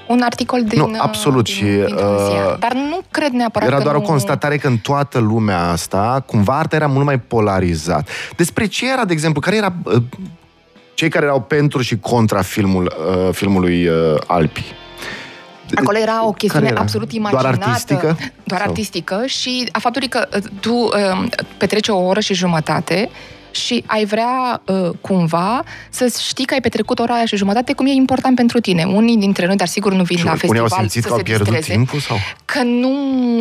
un 0.08 0.22
articol 0.22 0.64
din 0.64 0.80
Nu, 0.80 0.92
absolut, 0.98 1.44
din, 1.44 1.54
și, 1.54 1.64
dintr-un 1.64 2.14
uh, 2.14 2.28
ziar. 2.30 2.56
Dar 2.60 2.74
nu 2.74 3.00
cred 3.12 3.32
neapărat 3.32 3.68
Era 3.68 3.78
că 3.78 3.84
doar 3.84 3.96
nu... 3.96 4.02
o 4.02 4.06
constatare 4.06 4.58
că 4.58 4.68
în 4.68 4.78
toată 4.78 5.20
lumea 5.20 5.70
asta, 5.70 6.24
cumva 6.26 6.58
arta 6.58 6.76
era 6.76 6.88
mult 6.88 7.06
mai 7.06 7.20
polarizat. 7.20 8.10
Despre 8.36 8.66
ce 8.66 8.92
era, 8.92 9.06
de 9.06 9.14
exemplu, 9.14 9.42
care 9.42 9.56
era 9.56 9.74
uh, 9.84 9.96
cei 10.96 11.10
care 11.10 11.26
erau 11.26 11.42
pentru 11.42 11.82
și 11.82 11.98
contra 11.98 12.42
filmul, 12.42 12.96
uh, 13.10 13.34
filmului 13.34 13.88
uh, 13.88 14.18
Alpi? 14.28 14.64
Acolo 15.76 15.98
era 15.98 16.28
o 16.28 16.32
chestiune 16.32 16.66
Care 16.66 16.76
era? 16.76 16.82
absolut 16.84 17.14
Doar 17.14 17.32
imaginată. 17.32 17.68
artistică? 17.68 18.18
Doar 18.44 18.60
Sau? 18.60 18.70
artistică 18.70 19.24
și 19.26 19.70
a 19.72 19.80
faptului 19.80 20.08
că 20.08 20.28
uh, 20.36 20.42
tu 20.60 20.74
uh, 20.74 21.24
petreci 21.58 21.88
o 21.88 21.96
oră 21.98 22.20
și 22.20 22.34
jumătate 22.34 23.10
și 23.56 23.84
ai 23.86 24.06
vrea 24.06 24.62
uh, 24.66 24.90
cumva 25.02 25.64
să 25.90 26.14
știi 26.28 26.46
că 26.46 26.54
ai 26.54 26.62
petrecut 26.62 27.00
ora 27.00 27.14
aia 27.14 27.26
și 27.26 27.36
jumătate 27.36 27.74
cum 27.74 27.86
e 27.86 27.90
important 27.92 28.36
pentru 28.36 28.60
tine. 28.60 28.84
Unii 28.84 29.18
dintre 29.18 29.46
noi, 29.46 29.56
dar 29.56 29.68
sigur 29.68 29.94
nu 29.94 30.04
vin 30.04 30.18
Și 30.18 30.24
la 30.24 30.30
unii 30.30 30.40
festival 30.40 30.68
au 30.72 30.78
simțit 30.78 31.02
să 31.02 31.08
că 31.08 31.14
au 31.14 31.18
se 31.18 31.24
pierdut 31.24 31.48
distreze. 31.48 31.72
timpul 31.74 32.00
sau? 32.00 32.18
Că 32.46 32.64
nu, 32.64 32.90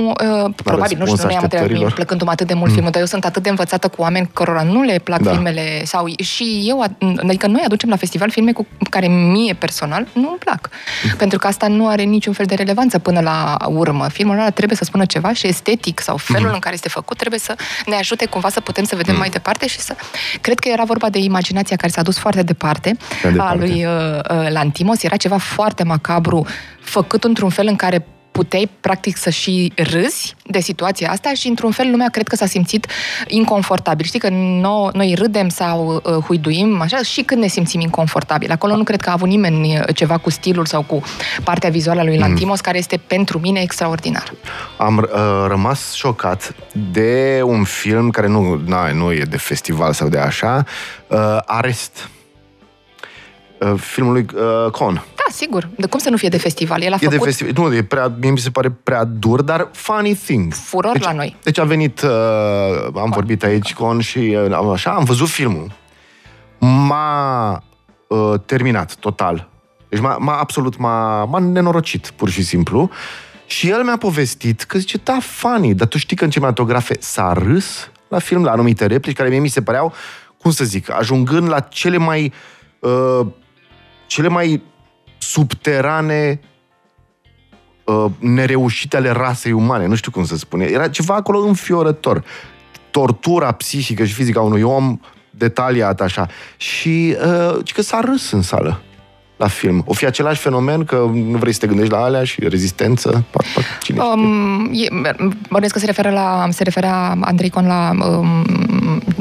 uh, 0.09 0.54
probabil, 0.64 0.99
nu 0.99 1.04
răspuns 1.04 1.18
știu, 1.18 1.25
noi 1.26 1.37
am 1.37 1.42
întrebat, 1.42 1.42
așteptărilor. 1.42 1.78
mie, 1.85 1.94
plăcându-mă 1.94 2.30
atât 2.30 2.47
de 2.47 2.54
mult 2.54 2.66
mm. 2.68 2.73
filmul, 2.75 2.90
dar 2.90 3.00
eu 3.00 3.06
sunt 3.06 3.25
atât 3.25 3.42
de 3.42 3.49
învățată 3.49 3.88
cu 3.88 4.02
oameni 4.02 4.30
cărora 4.33 4.62
nu 4.62 4.83
le 4.83 4.99
plac 5.04 5.21
Da. 5.21 5.30
filmele 5.30 5.85
sau 5.85 6.06
și 6.23 6.64
eu, 6.66 6.80
adică 7.16 7.47
noi 7.47 7.62
aducem 7.64 7.88
la 7.88 7.97
festival 7.97 8.30
filme 8.30 8.52
cu 8.52 8.66
care 8.90 9.06
mie 9.09 9.54
personal 9.54 10.06
nu 10.12 10.28
îmi 10.28 10.38
plac. 10.38 10.68
Mm. 11.04 11.16
Pentru 11.16 11.38
că 11.38 11.47
asta 11.47 11.66
nu 11.68 11.88
are 11.88 12.02
niciun 12.02 12.33
fel 12.33 12.47
de 12.47 12.54
relevanță 12.54 12.99
până 12.99 13.21
la 13.21 13.56
urmă. 13.68 14.09
Filmul 14.09 14.35
ăla 14.38 14.50
trebuie 14.50 14.76
să 14.76 14.85
spună 14.85 15.04
ceva 15.04 15.33
și 15.33 15.47
estetic 15.47 16.00
sau 16.00 16.16
felul 16.16 16.49
Mm. 16.49 16.54
în 16.54 16.59
care 16.61 16.75
este 16.75 16.88
făcut 16.88 17.16
trebuie 17.16 17.38
să 17.40 17.54
ne 17.87 17.94
ajute 17.94 18.26
cumva 18.26 18.49
să 18.49 18.61
putem 18.61 18.85
să 18.85 18.97
vedem 18.97 19.16
mai 19.16 19.28
departe 19.28 19.66
și 19.66 19.80
să... 19.80 19.97
Cred 20.41 20.59
că 20.59 20.69
era 20.69 20.85
vorba 20.85 21.11
de 21.11 21.19
imaginația 21.19 21.77
care 21.77 21.93
s-a 21.93 22.03
dus 22.03 22.19
foarte 22.19 22.43
departe 22.43 22.97
Prea 23.21 23.31
departe. 23.31 23.55
a 23.55 23.59
lui 23.59 23.85
uh, 23.85 24.45
uh, 24.45 24.51
Lantimos. 24.51 25.03
Era 25.03 25.17
ceva 25.17 25.37
foarte 25.37 25.85
macabru, 25.85 26.47
făcut 26.81 27.25
într-un 27.25 27.49
fel 27.49 27.67
în 27.67 27.77
care 27.77 28.07
puteai 28.35 28.71
practic 28.81 29.17
să 29.17 29.31
și 29.31 29.73
râzi 29.76 30.35
de 30.47 30.61
situația 30.61 31.11
asta 31.11 31.33
și 31.33 31.49
într-un 31.49 31.71
fel 31.71 31.91
lumea 31.91 32.09
cred 32.09 32.29
că 32.29 32.37
s-a 32.37 32.47
simțit 32.47 32.87
inconfortabil. 33.26 34.07
Știi 34.07 34.19
că 34.19 34.29
no, 34.31 34.88
noi 34.93 35.14
râdem 35.14 35.49
sau 35.49 36.03
uh, 36.05 36.14
huiduim 36.26 36.81
așa 36.81 37.03
și 37.03 37.23
când 37.23 37.41
ne 37.41 37.47
simțim 37.47 37.81
inconfortabil. 37.81 38.50
Acolo 38.50 38.76
nu 38.76 38.83
cred 38.83 39.00
că 39.00 39.09
a 39.09 39.12
avut 39.12 39.29
nimeni 39.29 39.79
uh, 39.79 39.95
ceva 39.95 40.19
cu 40.19 40.31
stilul 40.31 40.67
sau 40.67 40.83
cu 40.83 41.03
partea 41.45 41.71
vizuală 41.71 42.00
a 42.00 42.05
lui 42.05 42.19
Lantimos 42.19 42.61
care 42.61 42.79
este 42.79 42.97
pentru 42.97 43.38
mine 43.38 43.61
extraordinar. 43.61 44.35
Am 44.76 44.97
uh, 44.97 45.45
rămas 45.49 45.93
șocat 45.93 46.55
de 46.93 47.41
un 47.45 47.64
film 47.64 48.11
care 48.11 48.26
nu, 48.26 48.61
na, 48.67 48.93
nu 48.93 49.12
e 49.12 49.23
de 49.23 49.38
festival 49.38 49.93
sau 49.93 50.09
de 50.09 50.19
așa, 50.19 50.64
uh, 51.07 51.38
Arest. 51.45 52.09
Uh, 53.73 53.78
filmul 53.80 54.12
lui 54.12 54.26
uh, 54.35 54.71
Con. 54.71 54.94
Da, 54.94 55.33
sigur. 55.33 55.68
De 55.76 55.87
cum 55.87 55.99
să 55.99 56.11
nu 56.11 56.16
fie 56.16 56.28
de 56.28 56.38
festival? 56.38 56.83
El 56.83 56.92
a 56.92 56.94
E 56.94 56.99
de 56.99 57.09
făcut 57.09 57.25
festival. 57.25 57.52
Nu, 57.56 57.75
e 57.75 57.83
prea, 57.83 58.12
mie 58.21 58.30
mi 58.30 58.38
se 58.38 58.50
pare 58.50 58.71
prea 58.83 59.04
dur, 59.04 59.42
dar 59.42 59.68
funny 59.73 60.14
thing. 60.14 60.52
furor 60.52 60.92
deci, 60.92 61.04
la 61.04 61.12
noi. 61.12 61.37
Deci 61.42 61.59
a 61.59 61.64
venit, 61.64 62.02
uh, 62.02 62.11
am 62.94 63.11
vorbit 63.11 63.42
aici 63.44 63.74
con 63.74 64.00
și 64.00 64.18
uh, 64.18 64.53
am- 64.53 64.68
așa, 64.68 64.90
am 64.90 65.05
văzut 65.05 65.29
filmul. 65.29 65.72
M-a 66.59 67.62
uh, 68.07 68.35
terminat 68.46 68.94
total. 68.94 69.48
Deci 69.88 70.00
m-a, 70.00 70.16
m-a 70.16 70.38
absolut, 70.38 70.77
m-a, 70.79 71.24
m-a 71.24 71.38
nenorocit, 71.38 72.12
pur 72.16 72.29
și 72.29 72.42
simplu. 72.42 72.90
Și 73.46 73.68
el 73.68 73.83
mi-a 73.83 73.96
povestit 73.96 74.62
că 74.62 74.79
zice, 74.79 75.00
da, 75.03 75.18
funny, 75.20 75.74
dar 75.74 75.87
tu 75.87 75.98
știi 75.98 76.16
că 76.16 76.24
în 76.24 76.31
cinematografe 76.31 76.96
s-a 77.00 77.33
râs 77.33 77.90
la 78.09 78.18
film, 78.18 78.44
la 78.44 78.50
anumite 78.50 78.87
replici 78.87 79.16
care 79.16 79.29
mie 79.29 79.38
mi 79.38 79.48
se 79.48 79.62
păreau, 79.62 79.92
cum 80.38 80.50
să 80.50 80.64
zic, 80.64 80.90
ajungând 80.90 81.48
la 81.48 81.61
cele 81.61 81.96
mai 81.96 82.33
uh, 82.79 83.27
cele 84.07 84.29
mai 84.29 84.62
subterane 85.19 86.40
uh, 87.85 88.11
nereușite 88.19 88.97
ale 88.97 89.11
rasei 89.11 89.53
umane, 89.53 89.87
nu 89.87 89.95
știu 89.95 90.11
cum 90.11 90.25
să 90.25 90.37
spune. 90.37 90.64
Era 90.64 90.88
ceva 90.88 91.14
acolo 91.14 91.38
înfiorător. 91.38 92.25
Tortura 92.90 93.53
psihică 93.53 94.05
și 94.05 94.12
fizică 94.12 94.38
a 94.38 94.43
unui 94.43 94.62
om 94.62 95.01
detaliat 95.31 96.01
așa. 96.01 96.27
Și 96.57 97.17
uh, 97.27 97.59
ci 97.64 97.73
că 97.73 97.83
s-a 97.83 98.01
râs 98.01 98.31
în 98.31 98.43
sală 98.43 98.83
la 99.37 99.47
film. 99.47 99.83
O 99.87 99.93
fi 99.93 100.07
același 100.07 100.40
fenomen 100.40 100.85
că 100.85 101.11
nu 101.12 101.38
vrei 101.38 101.53
să 101.53 101.59
te 101.59 101.67
gândești 101.67 101.93
la 101.93 102.03
alea 102.03 102.25
și 102.25 102.49
rezistență? 102.49 103.25
Pac, 103.31 103.45
pac, 103.55 103.64
cine 103.83 103.99
știe. 103.99 104.11
Um, 104.11 104.71
e, 104.73 104.88
bănuiesc 105.49 105.73
că 105.73 105.79
se 105.79 105.87
referă 105.87 106.11
la, 106.11 106.47
se 106.51 106.62
referea 106.62 107.17
Andrei 107.21 107.51
Con 107.51 107.67
la 107.67 107.90
um, 108.09 108.45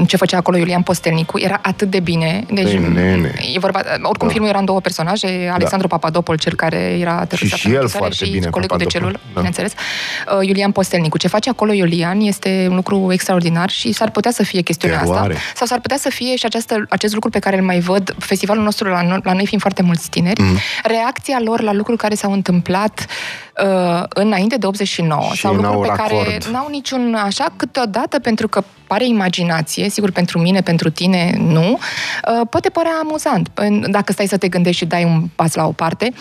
ce 0.06 0.18
făcea 0.18 0.38
acolo 0.38 0.58
Iulian 0.58 0.82
Postelnicu. 0.82 1.40
Era 1.40 1.60
atât 1.62 1.90
de 1.90 2.00
bine. 2.00 2.46
Deci, 2.54 2.64
Păi, 2.64 2.90
nene. 2.94 3.34
E 3.54 3.60
vorba, 3.60 3.80
oricum 4.02 4.28
Da. 4.28 4.34
filmul 4.34 4.50
era 4.50 4.60
în 4.60 4.66
două 4.66 4.80
personaje, 4.82 5.50
Alexandru 5.54 5.88
Papadopol, 5.88 6.38
cel 6.38 6.54
care 6.56 6.78
era 6.78 7.18
aterizat 7.20 7.58
și 7.60 7.66
în 7.68 7.72
el 7.74 7.78
închisoare, 7.80 8.06
foarte 8.08 8.26
și 8.26 8.32
bine, 8.32 8.50
colegul 8.50 8.78
de 8.78 8.84
Papadopol. 8.84 9.00
celul, 9.00 9.12
Da. 9.34 9.34
bineînțeles, 9.36 9.74
uh, 10.40 10.48
Iulian 10.48 10.72
Postelnicu. 10.72 11.18
Ce 11.18 11.28
face 11.28 11.50
acolo 11.50 11.72
Iulian 11.74 12.20
este 12.20 12.66
un 12.70 12.76
lucru 12.76 13.12
extraordinar 13.12 13.70
și 13.70 13.92
s-ar 13.92 14.10
putea 14.12 14.32
să 14.32 14.44
fie 14.44 14.62
chestiunea 14.62 15.00
Teroare. 15.00 15.34
asta. 15.34 15.46
Sau 15.56 15.68
s-ar 15.68 15.80
putea 15.80 15.98
să 15.98 16.10
fie 16.10 16.36
și 16.36 16.46
această, 16.46 16.86
acest 16.90 17.14
lucru 17.14 17.30
pe 17.30 17.40
care 17.40 17.58
îl 17.58 17.64
mai 17.64 17.80
văd, 17.80 18.16
festivalul 18.20 18.64
nostru 18.64 18.90
la, 18.90 19.04
no- 19.04 19.24
la 19.24 19.34
noi 19.34 19.46
fiind 19.46 19.62
foarte 19.62 19.82
mulți 19.82 20.10
tineri, 20.10 20.42
Mhm. 20.42 20.58
reacția 20.84 21.38
lor 21.44 21.62
la 21.62 21.74
lucruri 21.74 21.98
care 21.98 22.16
s-au 22.16 22.32
întâmplat 22.32 23.06
uh, 23.64 24.04
înainte 24.10 24.56
de 24.58 24.66
89 24.66 25.30
Și 25.34 25.40
sau 25.42 25.54
lucruri 25.54 25.74
n-au 25.74 25.82
pe 25.82 25.88
care 26.02 26.16
racord. 26.18 26.44
n-au 26.46 26.68
niciun 26.72 27.14
așa, 27.26 27.54
câteodată 27.56 28.20
pentru 28.20 28.48
că 28.48 28.64
pare 28.94 29.08
imaginație, 29.08 29.90
sigur 29.90 30.12
pentru 30.12 30.40
mine, 30.40 30.62
pentru 30.62 30.90
tine, 30.90 31.36
nu, 31.38 31.72
uh, 31.72 32.48
poate 32.50 32.70
părea 32.70 32.92
amuzant. 33.02 33.50
În- 33.54 33.86
Dacă 33.92 34.12
stai 34.12 34.28
să 34.28 34.38
te 34.38 34.48
gândești 34.48 34.78
și 34.78 34.86
dai 34.86 35.04
un 35.04 35.28
pas 35.36 35.54
la 35.54 35.66
o 35.68 35.72
parte, 35.72 36.12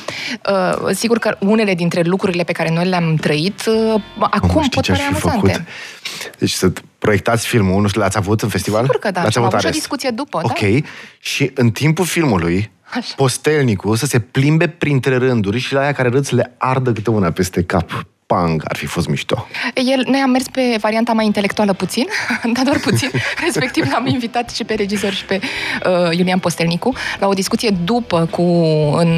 uh, 0.51 0.95
sigur 0.95 1.19
că 1.19 1.37
unele 1.41 1.75
dintre 1.75 2.03
lucrurile 2.03 2.43
pe 2.43 2.53
care 2.53 2.71
noi 2.73 2.85
le-am 2.89 3.15
trăit, 3.15 3.61
uh, 3.67 4.01
acum 4.21 4.49
Mamă, 4.49 4.61
știi 4.63 4.71
pot 4.75 4.83
ce 4.85 4.93
aș 4.93 4.99
părea 4.99 5.13
fi 5.19 5.27
amuzante. 5.29 5.53
făcut? 5.53 6.39
Deci 6.39 6.51
să 6.51 6.73
proiectați 6.99 7.47
filmul, 7.47 7.81
nu 7.83 7.89
știu, 7.89 8.01
l-ați 8.01 8.17
avut 8.17 8.41
în 8.43 8.49
festival? 8.49 8.81
Sigur 8.83 8.99
că 8.99 9.11
da, 9.11 9.21
L-ați 9.23 9.33
și 9.33 9.39
am 9.39 9.45
avut 9.45 9.55
avut 9.55 9.61
și 9.61 9.67
o 9.67 9.69
Ares. 9.69 9.81
discuție 9.81 10.11
după, 10.11 10.41
da. 10.47 10.49
Ok, 10.51 10.85
și 11.21 11.51
în 11.55 11.71
timpul 11.71 12.05
filmului, 12.05 12.71
Așa. 12.97 13.13
postelnicul 13.17 13.97
să 13.97 14.07
se 14.07 14.19
plimbe 14.19 14.69
printre 14.69 15.17
rânduri 15.17 15.59
și 15.59 15.73
la 15.73 15.81
aia 15.81 15.93
care 15.93 16.09
râd 16.09 16.25
să 16.27 16.35
le 16.35 16.55
ardă 16.59 16.93
câte 16.93 17.11
una 17.11 17.31
peste 17.31 17.63
cap. 17.63 18.07
Pang, 18.33 18.63
ar 18.65 18.77
fi 18.77 18.87
fost 18.87 19.09
mișto. 19.09 19.47
El, 19.75 20.05
noi 20.07 20.21
am 20.21 20.31
mers 20.31 20.49
pe 20.49 20.77
varianta 20.81 21.13
mai 21.13 21.25
intelectuală 21.25 21.73
puțin, 21.73 22.07
dar 22.55 22.65
doar 22.65 22.79
puțin. 22.79 23.11
Respectiv 23.45 23.91
l-am 23.91 24.07
invitat 24.07 24.51
și 24.51 24.65
pe 24.65 24.75
regizor 24.75 25.13
și 25.13 25.25
pe 25.25 25.41
uh, 25.87 26.17
Iulian 26.19 26.39
Postelnicu 26.39 26.93
la 27.19 27.27
o 27.27 27.33
discuție 27.33 27.71
după 27.85 28.29
cu... 28.31 28.43
În, 28.97 29.09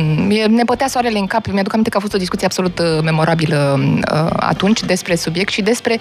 ne 0.48 0.62
bătea 0.64 0.87
soarele 0.87 1.18
în 1.18 1.27
cap. 1.27 1.46
Mi-aduc 1.46 1.72
aminte 1.72 1.90
că 1.90 1.96
a 1.96 2.00
fost 2.00 2.14
o 2.14 2.18
discuție 2.18 2.46
absolut 2.46 2.79
uh, 2.79 2.87
memorabilă 3.03 3.81
uh, 3.81 4.31
atunci 4.37 4.83
despre 4.83 5.14
subiect 5.14 5.53
și 5.53 5.62
despre 5.62 5.98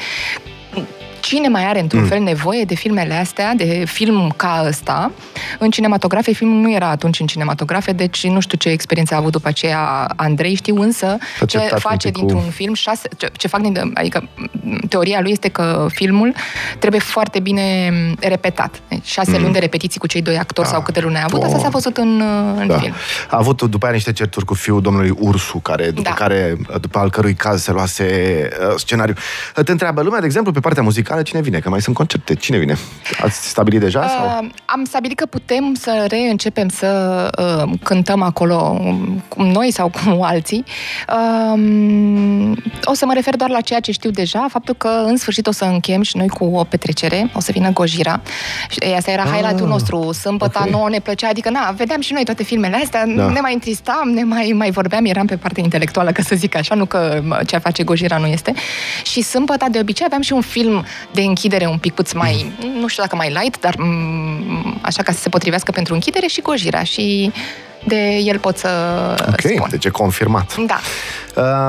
cine 1.24 1.48
mai 1.48 1.66
are 1.66 1.80
într-un 1.80 2.02
mm. 2.02 2.08
fel 2.08 2.20
nevoie 2.20 2.64
de 2.64 2.76
filmele 2.76 3.14
astea, 3.14 3.54
de 3.54 3.84
film 3.88 4.34
ca 4.36 4.64
ăsta. 4.68 5.12
În 5.60 5.70
cinematografe, 5.70 6.32
filmul 6.32 6.62
nu 6.62 6.74
era 6.74 6.90
atunci 6.90 7.20
în 7.20 7.26
cinematografe, 7.26 7.92
deci 7.92 8.28
nu 8.28 8.40
știu 8.40 8.58
ce 8.58 8.70
experiență 8.70 9.14
a 9.14 9.18
avut 9.18 9.32
după 9.32 9.48
aceea 9.48 10.10
Andrei, 10.16 10.56
știu 10.56 10.82
însă 10.82 11.18
ce 11.48 11.58
face 11.58 12.10
dintr-un 12.10 12.44
cu... 12.44 12.50
film, 12.50 12.74
șase, 12.74 13.10
ce, 13.18 13.32
ce 13.38 13.48
fac 13.48 13.62
din, 13.62 13.92
adică 13.94 14.30
teoria 14.90 15.20
lui 15.22 15.32
este 15.32 15.48
că 15.48 15.88
filmul 15.90 16.34
trebuie 16.80 17.00
foarte 17.00 17.40
bine 17.40 17.92
repetat. 18.20 18.82
Deci, 18.88 19.06
șase 19.06 19.32
mm. 19.32 19.42
luni 19.42 19.54
de 19.54 19.60
repetiții 19.60 20.00
cu 20.00 20.08
cei 20.08 20.22
doi 20.22 20.38
actori 20.38 20.68
da. 20.68 20.74
sau 20.74 20.84
câte 20.84 21.00
luni 21.00 21.16
a 21.16 21.24
avut, 21.24 21.44
asta 21.44 21.58
s-a 21.58 21.70
văzut 21.70 21.98
în, 21.98 22.22
în 22.60 22.68
da. 22.68 22.78
film. 22.78 22.94
A 23.30 23.38
avut 23.38 23.62
după 23.62 23.86
aia 23.86 23.94
niște 23.94 24.12
certuri 24.12 24.46
cu 24.46 24.54
fiul 24.54 24.82
domnului 24.82 25.14
Ursu, 25.20 25.58
care, 25.58 25.86
după 25.86 26.02
da. 26.10 26.14
care, 26.14 26.58
după 26.82 27.00
al 27.00 27.10
cărui 27.10 27.34
caz 27.34 27.62
se 27.62 27.72
luase 27.72 28.04
uh, 28.70 28.74
scenariu. 28.78 29.14
Te 29.66 29.72
întreabă 29.72 30.02
lumea, 30.02 30.20
de 30.20 30.26
exemplu, 30.26 30.52
pe 30.52 30.60
partea 30.60 30.84
muzicală, 30.84 31.13
cine 31.22 31.42
vine? 31.42 31.60
Că 31.60 31.70
mai 31.70 31.82
sunt 31.82 31.96
concerte. 31.96 32.36
Cine 32.36 32.58
vine? 32.58 32.76
Ați 33.22 33.48
stabilit 33.48 33.80
deja? 33.80 34.00
Uh, 34.00 34.10
sau? 34.18 34.48
Am 34.66 34.84
stabilit 34.86 35.18
că 35.18 35.26
putem 35.26 35.74
să 35.74 36.06
reîncepem 36.08 36.70
să 36.70 37.30
uh, 37.38 37.72
cântăm 37.84 38.22
acolo 38.22 38.82
cu 39.28 39.42
noi 39.42 39.72
sau 39.72 39.90
cu 39.90 40.22
alții. 40.32 40.64
Uh, 41.10 42.52
o 42.84 42.94
să 42.94 43.06
mă 43.06 43.14
refer 43.14 43.36
doar 43.36 43.50
la 43.50 43.62
ceea 43.62 43.80
ce 43.80 43.92
știu 43.92 44.10
deja, 44.10 44.46
faptul 44.50 44.76
că 44.76 44.88
în 44.88 45.18
sfârșit 45.18 45.48
o 45.48 45.52
să 45.52 45.64
închem 45.64 46.02
și 46.02 46.18
noi 46.18 46.28
cu 46.28 46.46
o 46.46 46.64
petrecere, 46.64 47.30
o 47.34 47.40
să 47.40 47.52
vină 47.52 47.70
Gojira. 47.70 48.22
Și 48.70 48.94
asta 48.96 49.12
era 49.12 49.24
ah, 49.24 49.30
highlight-ul 49.30 49.68
nostru, 49.68 50.12
sâmbătă, 50.12 50.58
okay. 50.60 50.72
nouă 50.72 50.90
ne 50.90 51.00
plăcea, 51.00 51.28
adică 51.30 51.50
na, 51.50 51.74
vedeam 51.78 52.02
și 52.02 52.14
noi 52.14 52.24
toate 52.24 52.44
filmele 52.44 52.76
astea, 52.76 53.06
da. 53.06 53.30
ne 53.30 53.40
mai 53.40 53.54
întristam, 53.54 54.10
ne 54.10 54.24
mai, 54.24 54.54
mai 54.56 54.72
vorbeam, 54.72 55.06
eram 55.06 55.26
pe 55.26 55.36
partea 55.38 55.64
intelectuală, 55.64 56.12
ca 56.12 56.22
să 56.22 56.36
zic 56.36 56.56
așa, 56.56 56.76
nu 56.76 56.86
că 56.86 57.22
ce 57.46 57.58
face 57.58 57.84
Gojira 57.84 58.18
nu 58.18 58.28
este. 58.28 58.54
Și 59.04 59.22
sâmbătă, 59.22 59.66
de 59.72 59.80
obicei, 59.80 60.06
aveam 60.06 60.22
și 60.22 60.34
un 60.34 60.42
film 60.42 60.86
de 61.12 61.22
închidere 61.22 61.66
un 61.66 61.78
pic 61.78 61.94
puțin 61.94 62.18
mai, 62.18 62.54
mm. 62.62 62.80
nu 62.80 62.88
știu 62.88 63.04
dacă 63.04 63.16
mai 63.16 63.38
light, 63.42 63.60
dar 63.60 63.74
m- 63.74 63.78
mm, 63.78 64.80
așa 64.82 65.04
ca 65.04 65.12
să 65.12 65.20
se 65.20 65.30
potrivească 65.30 65.72
pentru 65.72 65.94
închidere 65.94 66.28
și 66.28 66.42
Gojira. 66.42 66.84
Și 66.84 67.32
de 67.84 68.18
el 68.18 68.40
pot 68.40 68.58
să 68.58 68.70
Ok, 69.28 69.40
spun. 69.40 69.68
deci 69.70 69.86
e 69.86 69.90
confirmat. 69.90 70.56
Da. 70.58 70.80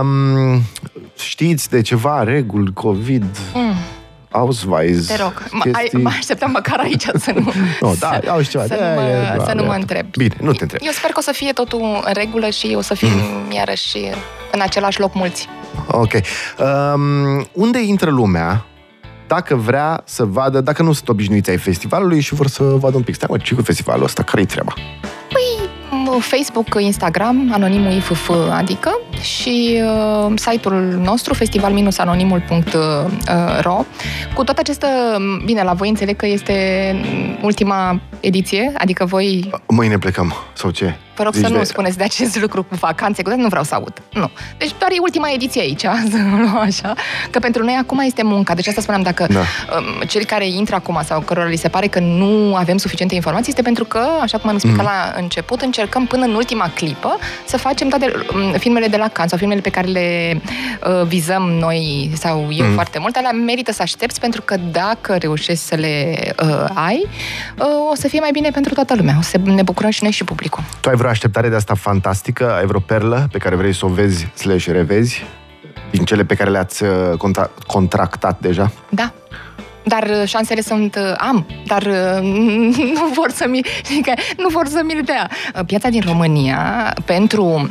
Um, 0.00 0.62
știți 1.18 1.70
de 1.70 1.80
ceva 1.82 2.22
reguli 2.22 2.72
COVID? 2.72 3.38
Mm. 3.54 3.74
Ausweis. 4.30 5.06
Te 5.06 5.16
rog, 5.16 5.42
chestii... 5.60 5.98
mă 5.98 6.10
așteptam 6.16 6.50
măcar 6.50 6.78
aici 6.78 7.06
să 7.14 7.32
nu... 7.34 7.52
no, 7.80 7.92
da, 7.98 8.18
au 8.28 8.42
ceva. 8.42 8.64
Să, 8.64 8.74
nu 8.74 9.00
mă, 9.02 9.44
să 9.46 9.52
nu 9.54 9.64
mă 9.64 9.72
întreb. 9.72 10.06
Bine, 10.16 10.36
nu 10.40 10.52
te 10.52 10.62
întreb. 10.62 10.80
Eu 10.84 10.92
sper 10.92 11.10
că 11.10 11.16
o 11.18 11.22
să 11.22 11.32
fie 11.32 11.52
totul 11.52 11.80
în 12.04 12.12
regulă 12.12 12.48
și 12.48 12.74
o 12.76 12.80
să 12.80 12.94
fim 12.94 13.08
mm. 13.08 13.50
iarăși 13.50 13.98
în 14.52 14.60
același 14.60 15.00
loc 15.00 15.14
mulți. 15.14 15.48
Ok. 15.86 16.12
Um, 16.12 17.46
unde 17.52 17.82
intră 17.82 18.10
lumea 18.10 18.64
dacă 19.26 19.54
vrea 19.54 20.02
să 20.04 20.24
vadă, 20.24 20.60
dacă 20.60 20.82
nu 20.82 20.92
sunt 20.92 21.08
obișnuiți 21.08 21.50
ai 21.50 21.56
festivalului 21.56 22.20
și 22.20 22.34
vor 22.34 22.46
să 22.46 22.62
vadă 22.62 22.96
un 22.96 23.02
pic. 23.02 23.14
Stai 23.14 23.28
mă, 23.30 23.38
ce 23.38 23.54
cu 23.54 23.62
festivalul 23.62 24.04
ăsta? 24.04 24.22
Care-i 24.22 24.46
treaba? 24.46 24.74
Facebook, 26.20 26.74
Instagram, 26.78 27.50
anonimul 27.52 27.92
IFF, 27.92 28.30
adică, 28.50 28.98
și 29.20 29.82
uh, 30.26 30.32
site-ul 30.34 31.00
nostru, 31.02 31.34
festival-anonimul.ro. 31.34 33.84
Cu 34.34 34.44
toată 34.44 34.60
această, 34.60 34.86
bine, 35.44 35.62
la 35.62 35.72
voi 35.72 35.88
înțeleg 35.88 36.16
că 36.16 36.26
este 36.26 36.94
ultima 37.42 38.00
ediție, 38.20 38.72
adică 38.76 39.04
voi... 39.04 39.50
Mâine 39.66 39.98
plecăm, 39.98 40.34
sau 40.52 40.70
ce? 40.70 40.96
Vă 41.16 41.22
rog 41.22 41.32
Zici 41.32 41.44
să 41.44 41.52
nu 41.52 41.58
de... 41.58 41.64
spuneți 41.64 41.96
de 41.96 42.04
acest 42.04 42.40
lucru 42.40 42.62
cu 42.62 42.74
vacanțe, 42.74 43.22
că 43.22 43.34
nu 43.34 43.48
vreau 43.48 43.64
să 43.64 43.74
aud. 43.74 44.02
Nu. 44.12 44.30
Deci 44.58 44.72
doar 44.78 44.90
e 44.90 44.96
ultima 45.00 45.30
ediție 45.30 45.60
aici, 45.60 45.80
să 46.10 46.16
luăm 46.16 46.56
așa, 46.56 46.94
că 47.30 47.38
pentru 47.38 47.64
noi 47.64 47.78
acum 47.80 47.98
este 47.98 48.22
munca. 48.22 48.54
Deci 48.54 48.66
asta 48.66 48.80
spuneam, 48.80 49.02
dacă 49.02 49.26
da. 49.30 49.38
um, 49.38 50.06
cei 50.06 50.24
care 50.24 50.46
intră 50.46 50.74
acum 50.74 51.00
sau 51.04 51.20
cărora 51.20 51.48
li 51.48 51.56
se 51.56 51.68
pare 51.68 51.86
că 51.86 52.00
nu 52.00 52.54
avem 52.54 52.76
suficiente 52.76 53.14
informații, 53.14 53.48
este 53.48 53.62
pentru 53.62 53.84
că, 53.84 54.06
așa 54.20 54.38
cum 54.38 54.48
am 54.48 54.54
explicat 54.54 54.84
mm. 54.84 54.90
la 54.92 55.14
început, 55.20 55.60
încercăm 55.60 56.06
până 56.06 56.24
în 56.24 56.34
ultima 56.34 56.70
clipă 56.74 57.18
să 57.46 57.56
facem 57.56 57.88
toate 57.88 58.12
um, 58.34 58.52
filmele 58.58 58.86
de 58.86 58.96
la 58.96 59.08
Cannes 59.08 59.30
sau 59.30 59.38
filmele 59.38 59.60
pe 59.60 59.70
care 59.70 59.86
le 59.86 60.40
uh, 60.86 61.06
vizăm 61.06 61.42
noi 61.42 62.10
sau 62.14 62.48
eu 62.50 62.66
mm. 62.66 62.72
foarte 62.72 62.98
mult, 62.98 63.16
alea 63.16 63.30
merită 63.30 63.72
să 63.72 63.82
aștepți 63.82 64.20
pentru 64.20 64.42
că 64.42 64.56
dacă 64.70 65.16
reușești 65.16 65.64
să 65.64 65.74
le 65.74 66.18
uh, 66.42 66.64
ai, 66.74 67.06
uh, 67.58 67.66
o 67.90 67.94
să 67.94 68.08
fie 68.08 68.20
mai 68.20 68.30
bine 68.32 68.50
pentru 68.50 68.74
toată 68.74 68.94
lumea. 68.94 69.14
O 69.18 69.22
să 69.22 69.38
ne 69.44 69.62
bucurăm 69.62 69.90
și 69.90 70.02
noi 70.02 70.12
și 70.12 70.24
publicul. 70.24 70.62
Tu 70.80 70.88
ai 70.88 70.96
vreo 71.04 71.16
așteptare 71.16 71.48
de 71.48 71.54
asta 71.54 71.74
fantastică? 71.74 72.52
Ai 72.52 72.66
vreo 72.66 72.80
perlă 72.80 73.28
pe 73.32 73.38
care 73.38 73.54
vrei 73.54 73.72
să 73.72 73.86
o 73.86 73.88
vezi 73.88 74.30
slash 74.34 74.66
revezi? 74.66 75.22
Din 75.90 76.04
cele 76.04 76.24
pe 76.24 76.34
care 76.34 76.50
le-ați 76.50 76.82
uh, 76.82 76.90
contra- 77.18 77.50
contractat 77.66 78.40
deja? 78.40 78.72
Da. 78.88 79.12
Dar 79.84 80.02
uh, 80.02 80.28
șansele 80.28 80.60
sunt, 80.60 80.96
uh, 80.96 81.14
am, 81.16 81.46
dar 81.66 81.82
nu 82.96 83.06
vor 83.14 83.30
să 83.30 83.46
mi, 83.48 83.60
adică 83.90 84.12
nu 84.36 84.48
vor 84.48 84.66
să 84.66 84.82
mi 84.84 85.02
dea. 85.04 85.30
Piața 85.66 85.88
din 85.88 86.02
România, 86.06 86.92
pentru, 87.04 87.70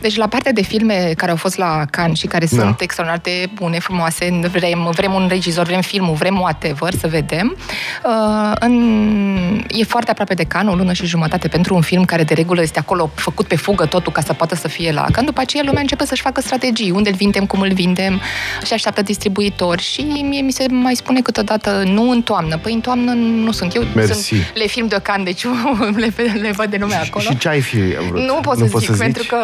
deci 0.00 0.16
la 0.16 0.26
partea 0.26 0.52
de 0.52 0.62
filme 0.62 1.12
care 1.16 1.30
au 1.30 1.36
fost 1.36 1.56
la 1.56 1.84
Cannes 1.90 2.18
și 2.18 2.26
care 2.26 2.46
da. 2.50 2.62
sunt 2.62 2.80
extraordinar 2.80 3.20
de 3.24 3.48
bune, 3.54 3.78
frumoase, 3.78 4.40
vrem, 4.52 4.90
vrem 4.94 5.14
un 5.14 5.26
regizor, 5.28 5.66
vrem 5.66 5.80
filmul, 5.80 6.14
vrem 6.14 6.40
whatever, 6.40 6.94
să 6.94 7.08
vedem, 7.08 7.56
uh, 8.04 8.52
în, 8.60 9.64
e 9.68 9.84
foarte 9.84 10.10
aproape 10.10 10.34
de 10.34 10.44
Cannes, 10.44 10.72
o 10.72 10.76
lună 10.76 10.92
și 10.92 11.06
jumătate 11.06 11.48
pentru 11.48 11.74
un 11.74 11.80
film 11.80 12.04
care 12.04 12.22
de 12.22 12.34
regulă 12.34 12.62
este 12.62 12.78
acolo 12.78 13.10
făcut 13.14 13.46
pe 13.46 13.56
fugă 13.56 13.86
totul 13.86 14.12
ca 14.12 14.20
să 14.20 14.32
poată 14.32 14.54
să 14.54 14.68
fie 14.68 14.92
la 14.92 15.00
Cannes, 15.00 15.24
după 15.24 15.40
aceea 15.40 15.62
lumea 15.66 15.80
începe 15.80 16.06
să-și 16.06 16.22
facă 16.22 16.40
strategii, 16.40 16.90
unde 16.90 17.08
îl 17.08 17.14
vindem, 17.14 17.46
cum 17.46 17.60
îl 17.60 17.72
vindem, 17.72 18.20
și 18.64 18.72
așteaptă 18.72 19.02
distribuitori 19.02 19.82
și 19.82 20.00
mie 20.00 20.40
mi 20.40 20.52
se 20.52 20.66
mai 20.68 20.94
spune 20.94 21.20
câteodată 21.20 21.51
dată 21.56 21.82
nu 21.86 22.10
în 22.10 22.22
toamnă. 22.22 22.58
Păi 22.58 22.72
în 22.72 22.80
toamnă 22.80 23.12
nu 23.12 23.52
sunt. 23.52 23.74
Eu 23.74 23.82
Mersi. 23.94 24.22
sunt 24.22 24.52
le 24.54 24.66
film 24.66 24.86
de 24.86 24.96
can, 25.02 25.24
deci 25.24 25.44
le, 26.02 26.12
le 26.40 26.50
văd 26.56 26.70
de 26.70 26.76
nume 26.76 26.94
acolo. 26.94 27.24
Și 27.24 27.38
ce 27.38 27.48
ai 27.48 27.60
fi 27.60 27.78
vrut? 28.08 28.20
Nu 28.20 28.34
pot 28.34 28.56
să, 28.56 28.62
nu 28.62 28.78
zic, 28.78 28.88
să 28.88 28.92
zic, 28.92 29.02
pentru 29.02 29.24
că 29.28 29.38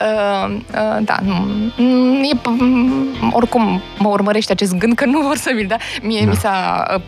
uh, 0.00 0.56
uh, 0.74 1.04
da, 1.04 1.16
nu, 1.22 2.22
e, 2.24 2.40
oricum 3.30 3.82
mă 3.98 4.08
urmărește 4.08 4.52
acest 4.52 4.74
gând 4.74 4.94
că 4.94 5.04
nu 5.04 5.20
vor 5.20 5.36
să 5.36 5.50
mi-l 5.54 5.66
da. 5.66 5.76
Mie 6.02 6.24
da. 6.24 6.30
mi 6.30 6.36
s-a 6.36 6.86
uh, 6.94 7.00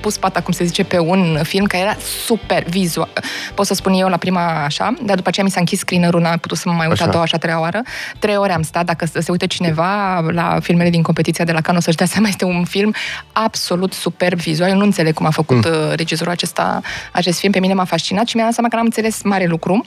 pus 0.00 0.16
pata, 0.16 0.40
cum 0.40 0.52
se 0.52 0.64
zice, 0.64 0.84
pe 0.84 0.98
un 0.98 1.38
film 1.42 1.64
care 1.64 1.82
era 1.82 1.96
super 2.26 2.64
vizual. 2.68 3.08
Pot 3.54 3.66
să 3.66 3.74
spun 3.74 3.92
eu 3.92 4.08
la 4.08 4.16
prima 4.16 4.64
așa, 4.64 4.94
dar 5.02 5.16
după 5.16 5.28
aceea 5.28 5.44
mi 5.44 5.50
s-a 5.50 5.60
închis 5.60 5.78
screener-ul, 5.78 6.20
n-am 6.20 6.38
putut 6.38 6.58
să 6.58 6.68
mă 6.68 6.74
mai 6.74 6.86
uit 6.86 7.00
așa. 7.00 7.08
a 7.08 7.10
doua, 7.12 7.22
așa, 7.22 7.36
a 7.36 7.38
treia 7.38 7.60
oară. 7.60 7.82
Trei 8.18 8.36
ore 8.36 8.52
am 8.52 8.62
stat, 8.62 8.84
dacă 8.84 9.06
se 9.06 9.30
uită 9.30 9.46
cineva 9.46 10.20
la 10.20 10.58
filmele 10.62 10.90
din 10.90 11.02
competiția 11.02 11.44
de 11.44 11.52
la 11.52 11.60
Cannes, 11.60 11.82
o 11.82 11.84
să-și 11.84 11.96
dea 11.96 12.06
seama, 12.06 12.28
este 12.28 12.44
un 12.44 12.64
film 12.64 12.94
absolut 13.32 13.92
superb 13.92 14.38
vizual. 14.38 14.70
Eu 14.70 14.76
nu 14.76 14.84
înțeleg 14.84 15.14
cum 15.14 15.26
a 15.26 15.30
făcut 15.30 15.64
mm. 15.64 15.72
Uh, 15.74 15.92
regizorul 15.94 16.32
acesta, 16.32 16.80
acest 17.12 17.38
film. 17.38 17.52
Pe 17.52 17.58
mine 17.58 17.74
m-a 17.74 17.84
fascinat 17.84 18.26
și 18.26 18.36
mi-am 18.36 18.46
dat 18.46 18.54
seama 18.54 18.68
că 18.70 18.76
n-am 18.76 18.84
înțeles 18.84 19.22
mare 19.22 19.46
lucru. 19.46 19.84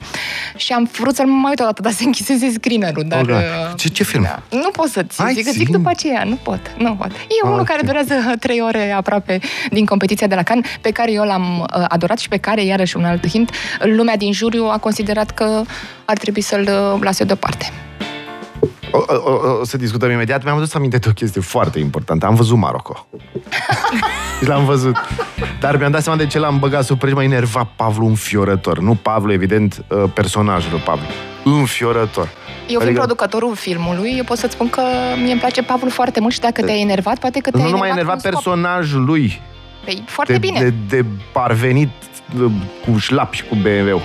Și 0.56 0.74
am 0.74 0.90
vrut 1.00 1.16
să-l 1.16 1.26
mai 1.26 1.50
uit 1.50 1.60
o 1.60 1.64
dată, 1.64 1.82
dar 1.82 1.92
se 1.92 2.04
închisese 2.04 2.52
screener-ul. 2.52 3.04
Dar, 3.08 3.22
okay. 3.22 3.36
Uh, 3.36 3.76
ce, 3.76 3.88
ce 3.88 4.04
film? 4.04 4.24
Da. 4.24 4.58
Nu 4.58 4.70
pot 4.72 4.90
să-ți 4.90 5.22
Hai, 5.22 5.34
zic, 5.34 5.48
zic 5.48 5.70
după 5.70 5.90
aceea. 5.90 6.24
Nu 6.24 6.36
pot. 6.36 6.60
Nu 6.78 6.96
pot. 6.96 7.12
E 7.12 7.12
ah, 7.12 7.44
unul 7.44 7.60
okay. 7.60 7.76
care 7.76 7.82
durează 7.86 8.14
trei 8.40 8.62
ore 8.62 8.92
aproape 8.92 9.40
din 9.78 9.86
competiția 9.86 10.28
de 10.28 10.36
la 10.36 10.44
Cannes, 10.44 10.66
pe 10.82 10.92
care 10.92 11.12
eu 11.12 11.24
l-am 11.24 11.60
uh, 11.60 11.86
adorat 11.88 12.20
și 12.20 12.30
pe 12.30 12.38
care, 12.38 12.64
iarăși 12.64 12.98
un 12.98 13.06
alt 13.06 13.28
hint, 13.28 13.52
lumea 13.80 14.18
din 14.18 14.32
juriu 14.34 14.66
a 14.66 14.78
considerat 14.78 15.30
că 15.32 15.62
ar 16.06 16.18
trebui 16.18 16.42
să-l 16.42 16.70
lase 17.02 17.24
deoparte. 17.24 17.72
O, 18.92 19.04
o, 19.08 19.32
o, 19.32 19.60
o 19.60 19.66
să 19.66 19.78
discutăm 19.78 20.12
imediat. 20.12 20.44
Mi-am 20.44 20.58
adus 20.58 20.74
aminte 20.74 20.98
de 20.98 21.08
o 21.10 21.12
chestie 21.12 21.42
foarte 21.42 21.80
importantă. 21.80 22.26
Am 22.26 22.36
văzut 22.36 22.58
Marocco. 22.58 23.08
l-am 24.50 24.66
văzut. 24.66 24.96
Dar 25.60 25.78
mi-am 25.78 25.92
dat 25.92 26.04
seama 26.04 26.18
de 26.18 26.26
ce 26.26 26.40
l-am 26.40 26.60
băgat 26.60 26.84
sub 26.84 27.00
preș. 27.00 27.14
M-a 27.14 27.24
enervat 27.24 27.68
Pavlu 27.76 28.06
înfiorător. 28.06 28.80
Nu 28.80 28.96
Pavlu, 28.96 29.32
evident, 29.32 29.86
uh, 29.88 30.04
personajul 30.14 30.72
lui 30.72 30.80
Pavlu. 30.80 31.06
Înfiorător. 31.44 32.28
Eu 32.28 32.80
fiind 32.80 32.82
adică... 32.82 32.98
producătorul 33.00 33.56
filmului, 33.56 34.14
eu 34.18 34.24
pot 34.24 34.38
să-ți 34.38 34.54
spun 34.54 34.70
că 34.70 34.82
mie 35.22 35.32
îmi 35.32 35.40
place 35.40 35.64
Pavlu 35.64 35.90
foarte 35.90 36.20
mult 36.20 36.34
și 36.34 36.40
dacă 36.40 36.62
te-ai 36.62 36.82
enervat, 36.82 37.20
poate 37.20 37.40
că 37.40 37.52
te-ai 37.52 37.64
Nu 37.64 37.70
numai 37.70 37.90
enervat, 37.90 38.14
enervat 38.14 38.34
personajul 38.34 39.06
lui. 39.06 39.42
Păi, 39.88 40.04
foarte 40.08 40.32
de, 40.32 40.38
bine. 40.38 40.60
De, 40.60 40.74
de 40.88 41.06
parvenit 41.32 41.90
uh, 42.42 42.52
cu 42.86 42.98
șlap 42.98 43.34
și 43.34 43.44
cu 43.44 43.56
BMW. 43.56 44.02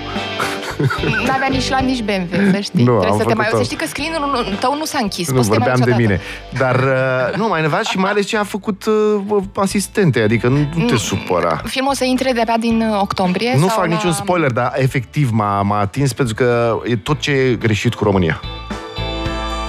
N-avea 1.27 1.47
nici 1.49 1.69
la 1.69 1.79
nici 1.79 2.01
BMW, 2.03 2.51
să 2.51 2.59
știi. 2.59 2.83
Nu, 2.83 2.99
Trebuie 2.99 3.19
să 3.21 3.27
te 3.27 3.33
mai... 3.33 3.47
Să 3.51 3.63
știi 3.63 3.77
că 3.77 3.85
screen-ul 3.85 4.57
tău 4.59 4.77
nu 4.77 4.85
s-a 4.85 4.99
închis. 5.01 5.31
Nu, 5.31 5.41
vorbeam 5.41 5.81
de 5.85 5.93
mine. 5.97 6.19
Dar, 6.57 6.75
uh, 6.75 7.35
nu, 7.39 7.47
mai 7.47 7.61
nevat 7.61 7.85
și 7.85 7.97
mai 7.97 8.11
ales 8.11 8.25
ce 8.25 8.37
a 8.37 8.43
făcut 8.43 8.85
uh, 8.85 9.43
asistente, 9.55 10.21
adică 10.21 10.47
nu, 10.47 10.69
nu 10.75 10.85
te 10.85 10.95
supăra. 10.95 11.61
Filmul 11.65 11.91
o 11.91 11.95
să 11.95 12.03
intre 12.03 12.31
de-abia 12.31 12.57
din 12.57 12.81
uh, 12.81 13.01
octombrie? 13.01 13.53
Nu 13.53 13.67
sau 13.67 13.77
fac 13.77 13.87
la... 13.87 13.93
niciun 13.93 14.11
spoiler, 14.11 14.51
dar 14.51 14.73
efectiv 14.75 15.29
m-a, 15.31 15.61
m-a 15.61 15.79
atins 15.79 16.13
pentru 16.13 16.35
că 16.35 16.79
e 16.85 16.95
tot 16.95 17.19
ce 17.19 17.31
e 17.31 17.55
greșit 17.55 17.93
cu 17.93 18.03
România. 18.03 18.41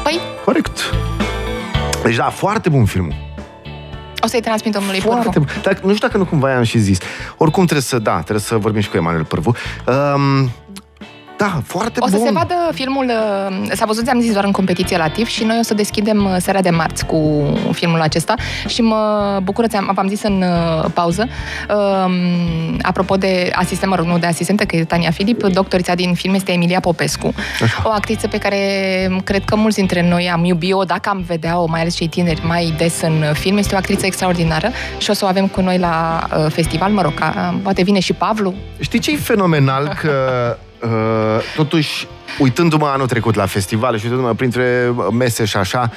Păi? 0.02 0.20
Corect. 0.44 0.80
Deci, 2.04 2.16
da, 2.16 2.24
foarte 2.24 2.68
bun 2.68 2.84
filmul. 2.84 3.33
O 4.24 4.26
să-i 4.26 4.40
transmit 4.40 4.72
domnului 4.72 5.00
Foarte 5.00 5.28
Pârvu. 5.28 5.50
Dar 5.62 5.72
nu 5.82 5.94
știu 5.94 6.06
dacă 6.06 6.16
nu 6.16 6.24
cumva 6.24 6.56
am 6.56 6.62
și 6.62 6.78
zis. 6.78 6.98
Oricum 7.36 7.62
trebuie 7.62 7.82
să, 7.82 7.98
da, 7.98 8.14
trebuie 8.14 8.40
să 8.40 8.56
vorbim 8.56 8.80
și 8.80 8.88
cu 8.88 8.96
Emanuel 8.96 9.24
Pârvu. 9.24 9.54
Um, 9.86 10.50
Da, 11.36 11.60
foarte 11.64 12.00
O 12.02 12.06
să 12.06 12.16
bun. 12.16 12.26
se 12.26 12.32
vadă 12.32 12.54
filmul, 12.72 13.04
uh, 13.04 13.70
s-a 13.72 13.84
văzut, 13.86 14.08
am 14.08 14.20
zis, 14.20 14.32
doar 14.32 14.44
în 14.44 14.50
competiție 14.50 14.96
la 14.96 15.08
TIFF 15.08 15.30
și 15.30 15.44
noi 15.44 15.56
o 15.60 15.62
să 15.62 15.74
deschidem 15.74 16.24
uh, 16.24 16.36
seara 16.38 16.60
de 16.60 16.70
marți 16.70 17.06
cu 17.06 17.44
filmul 17.72 18.00
acesta 18.00 18.34
și 18.66 18.82
mă 18.82 19.38
bucură, 19.42 19.66
ți-am, 19.66 19.90
v-am 19.94 20.08
zis 20.08 20.22
în 20.22 20.42
uh, 20.42 20.90
pauză, 20.94 21.28
um, 21.68 22.78
apropo 22.82 23.16
de 23.16 23.50
asistent, 23.54 23.90
mă 23.90 23.96
rog, 23.96 24.06
nu 24.06 24.18
de 24.18 24.26
asistentă, 24.26 24.64
că 24.64 24.76
e 24.76 24.84
Tania 24.84 25.10
Filip, 25.10 25.42
doctorița 25.42 25.94
din 25.94 26.14
film 26.14 26.34
este 26.34 26.52
Emilia 26.52 26.80
Popescu, 26.80 27.34
o 27.82 27.90
actriță 27.90 28.28
pe 28.28 28.38
care 28.38 28.58
cred 29.24 29.44
că 29.44 29.56
mulți 29.56 29.76
dintre 29.76 30.08
noi 30.08 30.30
am 30.30 30.44
iubit-o, 30.44 30.82
dacă 30.82 31.08
am 31.08 31.24
vedea-o, 31.26 31.66
mai 31.66 31.80
ales 31.80 31.94
cei 31.94 32.08
tineri, 32.08 32.46
mai 32.46 32.74
des 32.76 33.00
în 33.02 33.24
film, 33.32 33.56
este 33.56 33.74
o 33.74 33.76
actriță 33.76 34.06
extraordinară 34.06 34.70
și 34.98 35.10
o 35.10 35.12
să 35.12 35.24
o 35.24 35.28
avem 35.28 35.46
cu 35.46 35.60
noi 35.60 35.78
la 35.78 36.26
uh, 36.36 36.46
festival, 36.50 36.90
mă 36.90 37.02
rog, 37.02 37.14
ca, 37.14 37.54
poate 37.62 37.82
vine 37.82 37.98
și 38.00 38.12
Pavlu, 38.12 38.54
Știi 38.80 38.98
ce 38.98 39.10
e 39.10 39.16
fenomenal? 39.16 39.88
Că, 40.00 40.10
uh, 40.50 40.72
totuși, 41.56 42.06
uitându-mă 42.38 42.86
anul 42.86 43.06
trecut 43.06 43.34
la 43.34 43.46
festival 43.46 43.98
și 43.98 44.04
uitându-mă 44.04 44.34
printre 44.34 44.94
mese 45.12 45.44
și 45.44 45.56
așa, 45.56 45.90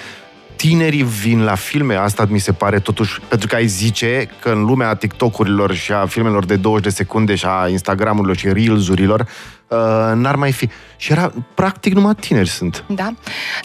tinerii 0.58 1.04
vin 1.04 1.44
la 1.44 1.56
filme, 1.56 1.96
asta 1.96 2.26
mi 2.30 2.40
se 2.40 2.52
pare 2.52 2.80
totuși, 2.80 3.20
pentru 3.28 3.48
că 3.48 3.56
ai 3.56 3.68
zice 3.68 4.30
că 4.40 4.50
în 4.50 4.64
lumea 4.66 4.94
TikTok-urilor 4.96 5.74
și 5.74 5.92
a 5.92 6.06
filmelor 6.06 6.46
de 6.46 6.56
20 6.56 6.84
de 6.84 6.90
secunde 6.90 7.36
și 7.36 7.46
a 7.46 7.68
Instagram-urilor 7.68 8.38
și 8.38 8.48
Reels-urilor, 8.52 9.20
uh, 9.68 9.78
n-ar 10.14 10.36
mai 10.36 10.52
fi. 10.52 10.70
Și 10.98 11.12
era, 11.12 11.32
practic, 11.54 11.94
numai 11.94 12.14
tineri 12.20 12.50
sunt. 12.50 12.84
Da, 12.88 13.14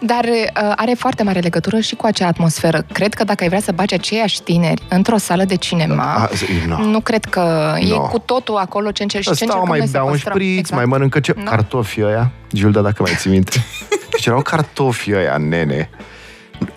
dar 0.01 0.23
uh, 0.23 0.71
are 0.75 0.93
foarte 0.97 1.23
mare 1.23 1.39
legătură 1.39 1.79
și 1.79 1.95
cu 1.95 2.05
acea 2.05 2.27
atmosferă. 2.27 2.85
Cred 2.91 3.13
că 3.13 3.23
dacă 3.23 3.43
ai 3.43 3.49
vrea 3.49 3.61
să 3.61 3.71
bagi 3.71 3.93
aceiași 3.93 4.41
tineri 4.41 4.81
într-o 4.89 5.17
sală 5.17 5.43
de 5.43 5.55
cinema, 5.55 6.13
A, 6.13 6.29
zi- 6.35 6.45
no. 6.67 6.77
nu 6.85 6.99
cred 6.99 7.25
că 7.25 7.75
e 7.79 7.87
No. 7.89 7.99
cu 8.01 8.19
totul 8.19 8.55
acolo 8.57 8.91
ce 8.91 9.01
încerci. 9.01 9.25
ce 9.27 9.33
Stau, 9.33 9.47
încercăm 9.47 9.69
mai 9.69 9.77
noi 9.77 9.87
să 9.87 9.93
bea 9.93 10.03
un 10.03 10.11
păstrăm. 10.11 10.33
șpriț, 10.33 10.57
Exact. 10.57 10.75
mai 10.75 10.85
mănâncă 10.85 11.19
ce... 11.19 11.33
Da. 11.33 11.43
Cartofii 11.49 12.03
ăia. 12.05 12.31
Gilda, 12.53 12.81
dacă 12.81 13.01
mai 13.01 13.11
ții 13.17 13.29
minte. 13.29 13.65
Deci 14.11 14.25
erau 14.25 14.41
cartofii 14.41 15.15
ăia, 15.15 15.37
nene. 15.37 15.89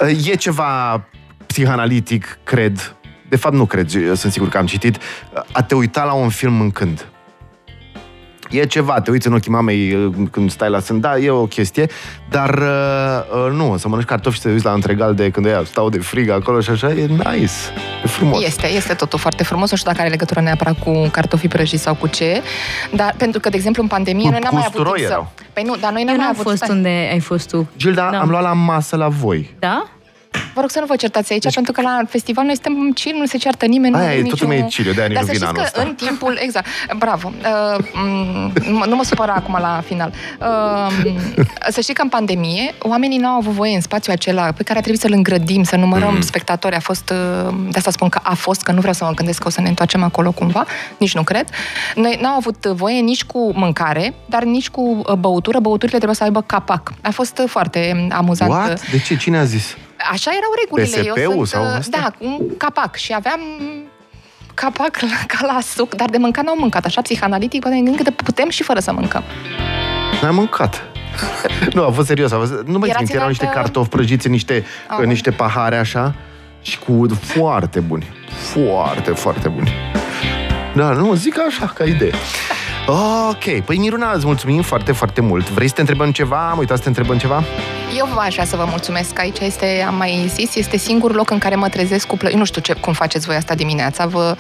E 0.01 0.35
ceva 0.35 1.05
psihanalitic, 1.47 2.39
cred. 2.45 2.97
De 3.29 3.37
fapt, 3.37 3.55
nu 3.55 3.67
cred, 3.67 3.95
eu 3.95 4.15
sunt 4.15 4.33
sigur 4.33 4.49
că 4.49 4.59
am 4.59 4.67
citit. 4.67 4.99
A 5.53 5.63
te 5.63 5.75
uita 5.75 6.05
la 6.05 6.13
un 6.13 6.29
film 6.29 6.53
mâncând. 6.53 7.07
E 8.51 8.65
ceva, 8.67 9.01
te 9.01 9.11
uiți 9.11 9.27
în 9.27 9.33
ochii 9.33 9.51
mamei 9.51 9.95
uh, 9.95 10.13
când 10.31 10.51
stai 10.51 10.71
la 10.71 10.81
sân, 10.81 11.01
da, 11.01 11.19
e 11.19 11.31
o 11.31 11.47
chestie, 11.47 11.87
dar 12.31 12.51
uh, 12.55 13.47
uh, 13.47 13.53
nu, 13.53 13.77
să 13.77 13.89
mănânci 13.89 14.07
cartofi 14.09 14.35
și 14.37 14.41
să 14.43 14.47
te 14.49 14.53
uiți 14.55 14.65
la 14.67 14.73
întregal 14.73 15.15
de 15.15 15.31
când 15.31 15.47
ea 15.47 15.63
stau 15.65 15.89
de 15.89 15.99
frig 15.99 16.29
acolo 16.29 16.61
și 16.61 16.71
așa, 16.71 16.91
e 16.91 17.07
nice, 17.07 17.53
e 18.05 18.07
frumos. 18.07 18.45
Este, 18.45 18.67
este 18.67 18.95
totul 18.95 19.19
foarte 19.19 19.45
frumos. 19.45 19.71
Nu 19.71 19.77
știu 19.77 19.91
dacă 19.91 20.03
are 20.03 20.11
legătură 20.11 20.41
neapărat 20.41 20.79
cu 20.79 21.09
cartofii 21.11 21.49
prăjiți 21.49 21.83
sau 21.83 21.95
cu 21.95 22.07
ce, 22.07 22.43
dar 22.93 23.15
pentru 23.17 23.41
că, 23.41 23.49
de 23.49 23.57
exemplu, 23.57 23.83
în 23.83 23.89
pandemie 23.89 24.25
Cu 24.25 24.31
noi 24.31 24.41
n-am 24.43 24.55
mai 24.55 24.63
avut 24.67 24.75
usturoi 24.79 24.97
timp 24.99 25.07
să... 25.09 25.13
erau. 25.13 25.33
Păi 25.53 25.63
nu, 25.63 25.77
dar 25.77 25.93
noi 25.93 26.05
n-am 26.05 26.15
Eu 26.15 26.17
mai 26.17 26.27
n-am 26.27 26.35
avut 26.39 26.43
fost 26.43 26.57
stai. 26.63 26.77
unde 26.77 27.09
ai 27.13 27.21
fost 27.21 27.49
tu. 27.49 27.69
Gilda, 27.77 28.09
Da. 28.13 28.19
am 28.21 28.29
luat 28.29 28.43
la 28.43 28.53
masă 28.53 28.97
la 28.97 29.09
voi. 29.09 29.55
Da? 29.59 29.87
Vă 30.57 30.63
rog 30.63 30.71
să 30.71 30.81
nu 30.81 30.87
vă 30.87 30.97
certați 30.97 31.33
aici, 31.33 31.55
pentru 31.55 31.73
că 31.73 31.81
la 31.81 32.01
festival 32.09 32.45
noi 32.45 32.55
suntem 32.55 32.91
chill, 32.93 33.19
nu 33.19 33.27
se 33.27 33.39
ceartă 33.39 33.67
nimeni. 33.67 33.95
Aia 33.95 34.05
nu 34.05 34.11
e, 34.11 34.13
avem 34.13 34.25
totul 34.27 34.47
niciun... 34.47 34.49
meu 34.59 34.67
e 34.67 34.69
chill, 34.75 34.87
eu 34.89 34.93
de-aia 34.95 35.09
nici 35.09 35.19
Dar 35.19 35.27
nu 35.27 35.33
să 35.33 35.39
vin 35.39 35.47
știți 35.47 35.59
anul 35.59 35.61
că 35.61 35.63
ăsta. 35.67 35.83
în 35.89 35.95
timpul... 35.95 36.39
Exact, 36.41 36.67
bravo. 36.99 37.33
Uh, 37.39 37.85
m- 38.83 38.89
nu 38.89 38.97
mă 38.97 39.05
supăra 39.05 39.33
acum 39.33 39.57
la 39.61 39.83
final. 39.87 40.13
Uh, 40.41 41.15
să 41.69 41.81
știți 41.81 41.93
că 41.93 42.03
în 42.03 42.09
pandemie 42.09 42.75
oamenii 42.79 43.19
nu 43.19 43.27
au 43.27 43.37
avut 43.37 43.53
voie 43.53 43.75
în 43.75 43.81
spațiul 43.81 44.15
acela 44.15 44.43
pe 44.53 44.63
care 44.63 44.79
a 44.79 44.81
trebuit 44.81 45.01
să-l 45.03 45.13
îngrădim, 45.13 45.63
să 45.63 45.77
numărăm 45.77 46.07
Mhm. 46.07 46.15
mm. 46.17 46.21
spectatori. 46.23 46.75
A 46.75 46.81
fost, 46.81 47.11
uh, 47.47 47.55
de 47.71 47.79
asta 47.79 47.91
spun 47.91 48.09
că 48.09 48.21
a 48.23 48.35
fost, 48.35 48.63
că 48.63 48.73
nu 48.73 48.79
vreau 48.79 48.95
să 48.95 49.05
mă 49.05 49.11
gândesc 49.15 49.41
că 49.41 49.47
o 49.47 49.51
să 49.51 49.61
ne 49.61 49.69
întoarcem 49.69 50.03
acolo 50.03 50.31
cumva, 50.33 50.65
nici 50.97 51.15
nu 51.15 51.23
cred. 51.23 51.49
Noi 51.95 52.19
n-au 52.21 52.37
avut 52.37 52.67
voie 52.67 53.01
nici 53.01 53.25
cu 53.25 53.53
mâncare, 53.55 54.15
dar 54.27 54.43
nici 54.43 54.69
cu 54.71 55.03
uh, 55.07 55.13
băutură. 55.15 55.59
Băuturile 55.61 55.97
trebuie 55.97 56.17
să 56.17 56.23
aibă 56.25 56.41
capac. 56.41 56.93
A 57.03 57.11
fost 57.11 57.39
uh, 57.39 57.45
foarte 57.49 58.09
amuzant. 58.11 58.51
What? 58.51 58.91
De 58.91 58.99
ce? 58.99 59.17
Cine 59.17 59.39
a 59.39 59.45
zis? 59.45 59.77
Așa 60.11 60.31
erau 60.31 60.51
regulile. 60.65 61.11
PSP-ul 61.11 61.23
Eu 61.23 61.45
sunt, 61.45 61.47
sau 61.47 61.63
uh, 61.63 61.75
asta? 61.79 61.99
Da, 62.01 62.27
un 62.27 62.57
capac. 62.57 62.95
Și 62.95 63.15
aveam 63.15 63.41
capac 64.55 65.01
la, 65.11 65.17
ca 65.27 65.47
la 65.55 65.61
suc, 65.61 65.95
dar 65.95 66.09
de 66.09 66.17
mâncat 66.19 66.45
n-au 66.45 66.57
mâncat. 66.59 66.85
Așa, 66.85 67.01
psihanalitic, 67.03 67.61
poate 67.61 67.77
ne 67.77 67.83
gândim 67.83 68.05
că 68.05 68.11
putem 68.11 68.49
și 68.49 68.63
fără 68.63 68.81
să 68.81 68.93
mâncăm. 68.93 69.23
N-am 70.23 70.35
mâncat. 70.35 70.83
nu, 71.75 71.85
a 71.85 71.91
fost 71.91 72.07
serios. 72.07 72.33
A 72.33 72.37
fost... 72.37 72.53
Nu 72.53 72.79
mai 72.79 72.89
Erați 72.89 73.05
țin 73.05 73.07
că 73.07 73.13
erau 73.13 73.23
în 73.25 73.29
niște 73.31 73.47
altă- 73.47 73.59
cartofi 73.59 73.89
prăjiți 73.89 74.27
în 74.27 74.33
niște, 74.33 74.65
Aha. 74.87 75.03
în 75.03 75.09
niște 75.09 75.31
pahare 75.31 75.77
așa 75.77 76.15
și 76.63 76.79
cu 76.79 77.07
foarte 77.21 77.81
buni. 77.81 78.07
Foarte, 78.29 79.11
foarte 79.11 79.49
buni. 79.49 79.73
Da, 80.75 80.91
nu, 80.93 81.15
zic 81.15 81.39
așa, 81.39 81.67
ca 81.67 81.85
idee. 81.85 82.13
Ok, 83.29 83.65
păi 83.65 83.77
Miruna, 83.77 84.13
îți 84.13 84.27
mulțumim 84.27 84.63
foarte, 84.63 84.93
foarte 84.93 85.21
mult. 85.21 85.51
Vrei 85.51 85.69
să 85.69 85.75
te 85.75 85.81
întrebăm 85.81 86.11
ceva? 86.13 86.49
Am 86.51 86.59
uitat 86.59 86.77
să 86.77 86.83
te 86.83 86.89
întrebăm 86.89 87.19
ceva? 87.19 87.43
Eu 87.95 88.09
v-aș 88.15 88.33
vrea 88.33 88.45
să 88.45 88.57
vă 88.57 88.65
mulțumesc. 88.69 89.19
Aici 89.19 89.39
este, 89.39 89.85
am 89.87 89.95
mai 89.95 90.31
zis, 90.35 90.55
este 90.55 90.77
singurul 90.77 91.17
loc 91.17 91.31
în 91.31 91.39
care 91.39 91.55
mă 91.55 91.69
trezesc 91.69 92.07
cu 92.07 92.17
plă... 92.17 92.29
Eu 92.31 92.39
nu 92.39 92.45
știu 92.45 92.61
ce, 92.61 92.73
cum 92.73 92.93
faceți 92.93 93.27
voi 93.27 93.37
asta 93.37 93.55
dimineața. 93.55 94.07
Vă, 94.07 94.37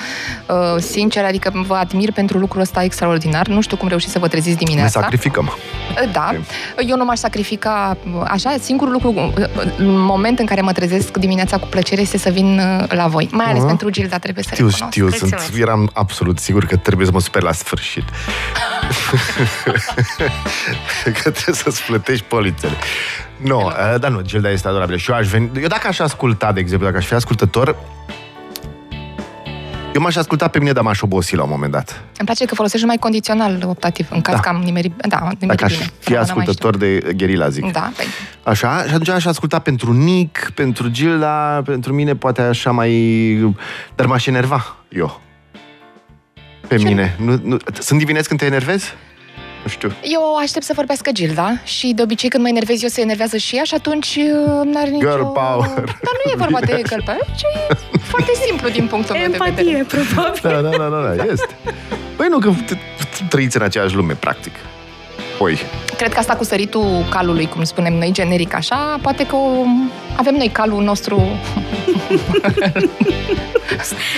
uh, 0.46 0.82
sincer, 0.82 1.24
adică 1.24 1.64
vă 1.66 1.74
admir 1.74 2.12
pentru 2.12 2.38
lucrul 2.38 2.60
ăsta 2.60 2.82
extraordinar. 2.82 3.46
Nu 3.46 3.60
știu 3.60 3.76
cum 3.76 3.88
reușiți 3.88 4.12
să 4.12 4.18
vă 4.18 4.28
treziți 4.28 4.56
Ne 4.58 4.64
dimineața. 4.64 5.00
sacrificăm. 5.00 5.44
Uh, 6.04 6.10
Da, 6.12 6.32
eu 6.86 6.96
nu 6.96 7.04
m-aș 7.04 7.18
sacrifica 7.18 7.96
uh, 8.14 8.22
așa. 8.28 8.54
Singurul 8.60 8.92
lucru, 8.92 9.32
uh, 9.38 9.44
în 9.76 9.98
moment 9.98 10.38
în 10.38 10.46
care 10.46 10.60
mă 10.60 10.72
trezesc 10.72 11.16
dimineața 11.16 11.58
cu 11.58 11.66
plăcere 11.66 12.00
este 12.00 12.18
să 12.18 12.30
vin 12.30 12.58
uh, 12.58 12.84
la 12.88 13.06
voi. 13.06 13.28
Mai 13.32 13.46
ales 13.46 13.58
Aha. 13.58 13.66
pentru 13.66 13.90
Gilda 13.90 14.18
trebuie 14.18 14.44
să 14.44 14.50
Știu, 14.54 14.66
recunosc. 14.66 14.92
știu, 14.92 15.08
sunt, 15.10 15.30
Mulțumesc. 15.30 15.60
eram 15.60 15.90
absolut 15.92 16.38
sigur 16.38 16.64
că 16.64 16.76
trebuie 16.76 17.06
să 17.06 17.12
mă 17.12 17.20
super 17.20 17.42
la 17.42 17.52
sfârșit. 17.52 18.04
că 21.22 21.30
trebuie 21.30 21.54
să-ți 21.54 21.82
plătești 21.82 22.24
polițele. 22.24 22.72
Nu, 23.36 23.60
no, 23.60 23.70
dar 23.98 24.10
nu, 24.10 24.20
Gilda 24.20 24.50
este 24.50 24.68
adorabilă. 24.68 24.96
Și 24.96 25.10
eu 25.10 25.16
aș 25.16 25.28
veni... 25.28 25.50
Eu 25.60 25.66
dacă 25.68 25.86
aș 25.86 25.98
asculta, 25.98 26.52
de 26.52 26.60
exemplu, 26.60 26.86
dacă 26.86 26.98
aș 26.98 27.06
fi 27.06 27.14
ascultător, 27.14 27.76
eu 29.94 30.02
m-aș 30.02 30.16
asculta 30.16 30.48
pe 30.48 30.58
mine, 30.58 30.72
dar 30.72 30.82
m-aș 30.84 31.00
obosi 31.00 31.36
la 31.36 31.42
un 31.42 31.48
moment 31.50 31.72
dat. 31.72 31.90
Îmi 32.18 32.26
place 32.26 32.44
că 32.44 32.54
folosești 32.54 32.82
numai 32.82 32.98
condițional 33.00 33.62
optativ, 33.66 34.06
în 34.10 34.20
caz 34.20 34.34
Da. 34.34 34.40
că 34.40 34.48
am 34.48 34.56
nimerit, 34.56 34.92
da, 35.08 35.16
am 35.16 35.36
nimerit 35.40 35.48
Dacă 35.60 35.64
aș 35.64 35.72
bine. 35.72 35.90
fi 35.98 36.10
Da, 36.10 36.16
n-am 36.16 36.26
mai 36.34 36.44
ascultător 36.44 36.76
de 36.76 37.12
gherila, 37.16 37.48
zic. 37.48 37.58
știut. 37.66 37.72
Da, 37.72 37.92
păi, 37.96 38.06
Așa, 38.42 38.82
și 38.82 38.88
atunci 38.90 39.08
aș 39.08 39.24
asculta 39.24 39.58
pentru 39.58 39.92
Nick, 39.92 40.50
pentru 40.50 40.88
Gilda, 40.88 41.62
pentru 41.64 41.92
mine 41.92 42.14
poate 42.16 42.42
așa 42.42 42.70
mai... 42.70 43.54
Dar 43.94 44.06
m-aș 44.06 44.26
enerva, 44.26 44.76
eu. 44.88 45.20
Pe 46.68 46.76
mine. 46.78 47.16
Nu, 47.18 47.40
nu... 47.42 47.56
Sunt 47.80 47.98
divinez 47.98 48.26
când 48.26 48.40
te 48.40 48.46
enervezi? 48.46 48.94
Nu 49.66 49.72
știu. 49.72 49.92
eu 50.02 50.36
aștept 50.36 50.64
să 50.64 50.72
vorbească 50.74 51.10
Gilda 51.12 51.60
și 51.64 51.92
de 51.94 52.02
obicei 52.02 52.28
când 52.28 52.42
mă 52.42 52.48
enervez 52.48 52.82
eu 52.82 52.88
se 52.88 53.00
enervează 53.00 53.36
și 53.36 53.56
ea 53.56 53.62
și 53.62 53.74
atunci 53.74 54.16
uh, 54.16 54.64
n-are 54.72 54.90
nicio... 54.90 55.08
Girl 55.10 55.22
power. 55.22 55.84
Dar 55.84 56.14
nu 56.24 56.30
e 56.32 56.34
vorba 56.36 56.60
de 56.60 56.82
girl 56.88 57.02
power, 57.04 57.26
ci 57.36 57.42
e 57.70 57.98
foarte 57.98 58.32
simplu 58.46 58.68
din 58.68 58.86
punctul 58.86 59.16
meu 59.16 59.30
de 59.30 59.36
vedere. 59.44 59.76
Empatie, 59.78 60.02
probabil. 60.14 60.40
Da, 60.42 60.60
da, 60.60 60.76
da, 60.76 60.88
da, 60.88 61.14
da, 61.14 61.32
este. 61.32 61.54
Păi 62.16 62.26
nu, 62.30 62.38
că 62.38 62.52
t- 62.52 62.76
t- 62.76 63.28
trăiți 63.28 63.56
în 63.56 63.62
aceeași 63.62 63.94
lume, 63.94 64.14
practic. 64.14 64.52
Păi, 65.38 65.58
Cred 65.96 66.12
că 66.12 66.18
asta 66.18 66.34
cu 66.34 66.44
săritul 66.44 67.06
calului, 67.08 67.46
cum 67.46 67.64
spunem 67.64 67.94
noi, 67.94 68.10
generic 68.12 68.54
așa, 68.54 68.98
poate 69.02 69.26
că 69.26 69.36
o... 69.36 69.64
avem 70.16 70.34
noi 70.34 70.48
calul 70.48 70.82
nostru... 70.82 71.22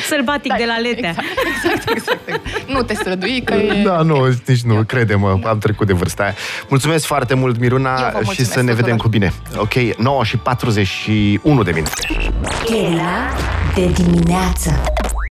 Sălbatic 0.09 0.55
de 0.57 0.65
la 0.67 0.79
letea. 0.79 1.09
Exact, 1.09 1.91
exact, 1.91 2.29
exact. 2.29 2.69
Nu 2.69 2.83
te 2.83 2.95
strădui, 2.95 3.43
că 3.45 3.55
e... 3.55 3.83
da, 3.85 4.03
nu, 4.03 4.27
nici 4.47 4.63
nu, 4.63 4.83
crede-mă, 4.87 5.39
am 5.45 5.59
trecut 5.59 5.87
de 5.87 5.93
vârsta 5.93 6.23
aia. 6.23 6.35
Mulțumesc 6.69 7.05
foarte 7.07 7.35
mult, 7.35 7.55
Eu 7.55 7.61
Miruna, 7.61 7.95
vă 7.95 8.09
și 8.09 8.25
mulțumesc 8.25 8.53
să 8.53 8.63
ne 8.63 8.73
vedem 8.73 8.97
tuturor. 8.97 9.01
cu 9.01 9.09
bine. 9.09 9.33
Ok, 9.57 9.97
9 9.97 10.25
și 10.25 10.37
41 10.37 11.63
de 11.63 11.71
minute. 11.71 11.91
Gherila 12.65 13.29
de 13.75 13.87
dimineață 14.03 14.83